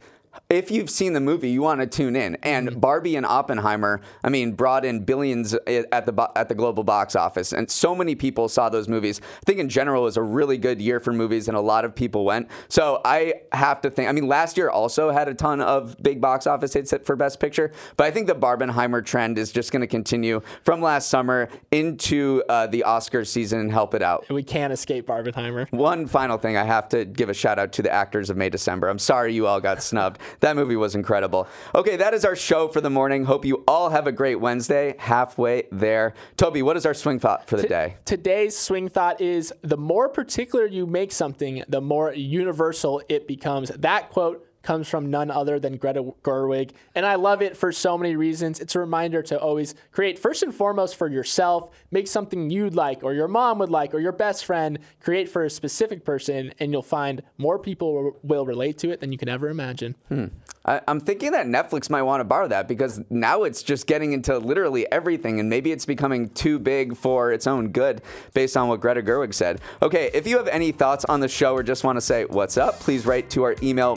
If 0.49 0.71
you've 0.71 0.89
seen 0.89 1.13
the 1.13 1.19
movie, 1.19 1.49
you 1.49 1.61
want 1.61 1.81
to 1.81 1.87
tune 1.87 2.15
in. 2.15 2.35
And 2.43 2.67
Mm-hmm. 2.67 2.79
Barbie 2.79 3.15
and 3.15 3.25
Oppenheimer, 3.25 4.01
I 4.23 4.29
mean, 4.29 4.51
brought 4.53 4.83
in 4.83 5.03
billions 5.03 5.53
at 5.53 6.05
the 6.05 6.11
bo- 6.11 6.31
at 6.35 6.49
the 6.49 6.55
global 6.55 6.83
box 6.83 7.15
office, 7.15 7.53
and 7.53 7.69
so 7.69 7.95
many 7.95 8.15
people 8.15 8.49
saw 8.49 8.67
those 8.69 8.87
movies. 8.87 9.21
I 9.23 9.45
think 9.45 9.59
in 9.59 9.69
general 9.69 10.01
it 10.01 10.05
was 10.05 10.17
a 10.17 10.21
really 10.21 10.57
good 10.57 10.81
year 10.81 10.99
for 10.99 11.13
movies, 11.13 11.47
and 11.47 11.55
a 11.55 11.61
lot 11.61 11.85
of 11.85 11.95
people 11.95 12.25
went. 12.25 12.49
So 12.67 13.01
I 13.05 13.35
have 13.51 13.79
to 13.81 13.89
think. 13.89 14.09
I 14.09 14.11
mean, 14.11 14.27
last 14.27 14.57
year 14.57 14.69
also 14.69 15.11
had 15.11 15.27
a 15.27 15.33
ton 15.33 15.61
of 15.61 15.95
big 16.01 16.19
box 16.19 16.47
office 16.47 16.73
hits 16.73 16.93
for 17.03 17.15
Best 17.15 17.39
Picture, 17.39 17.71
but 17.95 18.05
I 18.05 18.11
think 18.11 18.27
the 18.27 18.35
Barbenheimer 18.35 19.05
trend 19.05 19.37
is 19.37 19.51
just 19.51 19.71
going 19.71 19.81
to 19.81 19.87
continue 19.87 20.41
from 20.63 20.81
last 20.81 21.09
summer 21.09 21.49
into 21.71 22.43
uh, 22.49 22.67
the 22.67 22.83
Oscar 22.83 23.23
season 23.23 23.59
and 23.59 23.71
help 23.71 23.93
it 23.93 24.01
out. 24.01 24.25
we 24.29 24.43
can't 24.43 24.73
escape 24.73 25.07
Barbenheimer. 25.07 25.71
One 25.71 26.07
final 26.07 26.37
thing, 26.37 26.57
I 26.57 26.63
have 26.63 26.89
to 26.89 27.05
give 27.05 27.29
a 27.29 27.33
shout 27.33 27.59
out 27.59 27.71
to 27.73 27.81
the 27.81 27.91
actors 27.91 28.29
of 28.29 28.37
May 28.37 28.49
December. 28.49 28.87
I'm 28.89 28.99
sorry 28.99 29.33
you 29.33 29.47
all 29.47 29.61
got 29.61 29.81
snubbed. 29.83 30.19
That 30.39 30.55
movie 30.55 30.75
was 30.75 30.95
incredible. 30.95 31.47
Okay, 31.75 31.95
that 31.97 32.13
is 32.13 32.25
our 32.25 32.35
show 32.35 32.67
for 32.67 32.81
the 32.81 32.89
morning. 32.89 33.25
Hope 33.25 33.45
you 33.45 33.63
all 33.67 33.89
have 33.89 34.07
a 34.07 34.11
great 34.11 34.39
Wednesday. 34.39 34.95
Halfway 34.97 35.63
there. 35.71 36.13
Toby, 36.37 36.61
what 36.61 36.77
is 36.77 36.85
our 36.85 36.93
swing 36.93 37.19
thought 37.19 37.47
for 37.47 37.57
the 37.57 37.67
day? 37.67 37.97
Today's 38.05 38.57
swing 38.57 38.89
thought 38.89 39.21
is 39.21 39.53
the 39.61 39.77
more 39.77 40.09
particular 40.09 40.65
you 40.65 40.85
make 40.85 41.11
something, 41.11 41.63
the 41.67 41.81
more 41.81 42.13
universal 42.13 43.01
it 43.09 43.27
becomes. 43.27 43.69
That 43.69 44.09
quote 44.09 44.46
comes 44.67 44.89
from 44.89 45.09
none 45.09 45.31
other 45.31 45.59
than 45.59 45.77
Greta 45.77 46.03
Gerwig. 46.23 46.71
And 46.93 47.05
I 47.05 47.15
love 47.15 47.41
it 47.41 47.55
for 47.55 47.71
so 47.71 47.97
many 47.97 48.17
reasons. 48.17 48.59
It's 48.59 48.75
a 48.75 48.79
reminder 48.79 49.23
to 49.23 49.39
always 49.39 49.73
create, 49.93 50.19
first 50.19 50.43
and 50.43 50.53
foremost, 50.53 50.97
for 50.97 51.07
yourself. 51.07 51.69
Make 51.89 52.05
something 52.05 52.49
you'd 52.49 52.75
like, 52.75 53.01
or 53.01 53.13
your 53.13 53.29
mom 53.29 53.59
would 53.59 53.69
like, 53.69 53.93
or 53.93 53.99
your 53.99 54.11
best 54.11 54.43
friend. 54.43 54.79
Create 54.99 55.29
for 55.29 55.45
a 55.45 55.49
specific 55.49 56.03
person, 56.03 56.53
and 56.59 56.73
you'll 56.73 56.81
find 56.81 57.23
more 57.37 57.57
people 57.57 58.17
will 58.23 58.45
relate 58.45 58.77
to 58.79 58.89
it 58.91 58.99
than 58.99 59.13
you 59.13 59.17
can 59.17 59.29
ever 59.29 59.47
imagine. 59.47 59.95
Hmm. 60.09 60.25
I, 60.65 60.81
am 60.89 60.99
thinking 60.99 61.31
that 61.31 61.47
Netflix 61.47 61.89
might 61.89 62.01
want 62.01 62.19
to 62.19 62.25
borrow 62.25 62.49
that 62.49 62.67
because 62.67 62.99
now 63.09 63.43
it's 63.43 63.63
just 63.63 63.87
getting 63.87 64.11
into 64.11 64.37
literally 64.37 64.91
everything, 64.91 65.39
and 65.39 65.49
maybe 65.49 65.71
it's 65.71 65.85
becoming 65.85 66.27
too 66.29 66.59
big 66.59 66.97
for 66.97 67.31
its 67.31 67.47
own 67.47 67.69
good 67.69 68.01
based 68.33 68.57
on 68.57 68.67
what 68.67 68.81
Greta 68.81 69.01
Gerwig 69.01 69.33
said. 69.33 69.61
Okay, 69.81 70.11
if 70.13 70.27
you 70.27 70.35
have 70.37 70.49
any 70.49 70.73
thoughts 70.73 71.05
on 71.05 71.21
the 71.21 71.29
show 71.29 71.53
or 71.53 71.63
just 71.63 71.85
want 71.85 71.95
to 71.95 72.01
say 72.01 72.25
what's 72.25 72.57
up, 72.57 72.81
please 72.81 73.05
write 73.05 73.29
to 73.29 73.43
our 73.43 73.55
email 73.63 73.95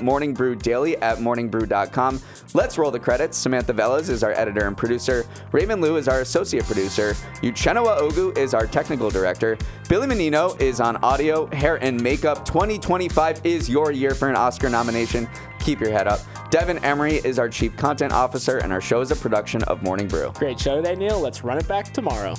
morningbrewdaily 0.60 0.98
at 1.02 1.18
morningbrew.com. 1.18 2.20
Let's 2.54 2.78
roll 2.78 2.90
the 2.90 2.98
credits. 2.98 3.36
Samantha 3.38 3.72
Velez 3.72 4.08
is 4.08 4.22
our 4.22 4.32
editor 4.32 4.66
and 4.66 4.76
producer. 4.76 5.24
Raymond 5.52 5.82
Liu 5.82 5.96
is 5.96 6.08
our 6.08 6.20
associate 6.20 6.64
producer. 6.64 7.14
Uchenna 7.42 7.84
Ogu 7.98 8.36
is 8.36 8.54
our 8.54 8.66
technical 8.66 9.10
director. 9.10 9.56
Billy 9.88 10.06
Menino 10.06 10.54
is 10.58 10.80
on 10.80 10.96
audio, 10.98 11.46
hair, 11.54 11.76
and 11.82 12.00
makeup. 12.00 12.44
2025 12.44 13.40
is 13.44 13.68
your 13.68 13.92
year 13.92 14.14
for 14.14 14.28
an 14.28 14.36
Oscar 14.36 14.68
nomination. 14.68 15.28
Keep 15.60 15.80
your 15.80 15.90
head 15.90 16.08
up. 16.08 16.20
Devin 16.50 16.78
Emery 16.84 17.16
is 17.16 17.38
our 17.38 17.48
chief 17.48 17.76
content 17.76 18.12
officer, 18.12 18.58
and 18.58 18.72
our 18.72 18.80
show 18.80 19.00
is 19.00 19.10
a 19.10 19.16
production 19.16 19.62
of 19.64 19.82
Morning 19.82 20.08
Brew. 20.08 20.32
Great 20.36 20.58
show 20.58 20.76
today, 20.76 20.96
Neal. 20.96 21.20
Let's 21.20 21.44
run 21.44 21.58
it 21.58 21.68
back 21.68 21.92
tomorrow. 21.92 22.34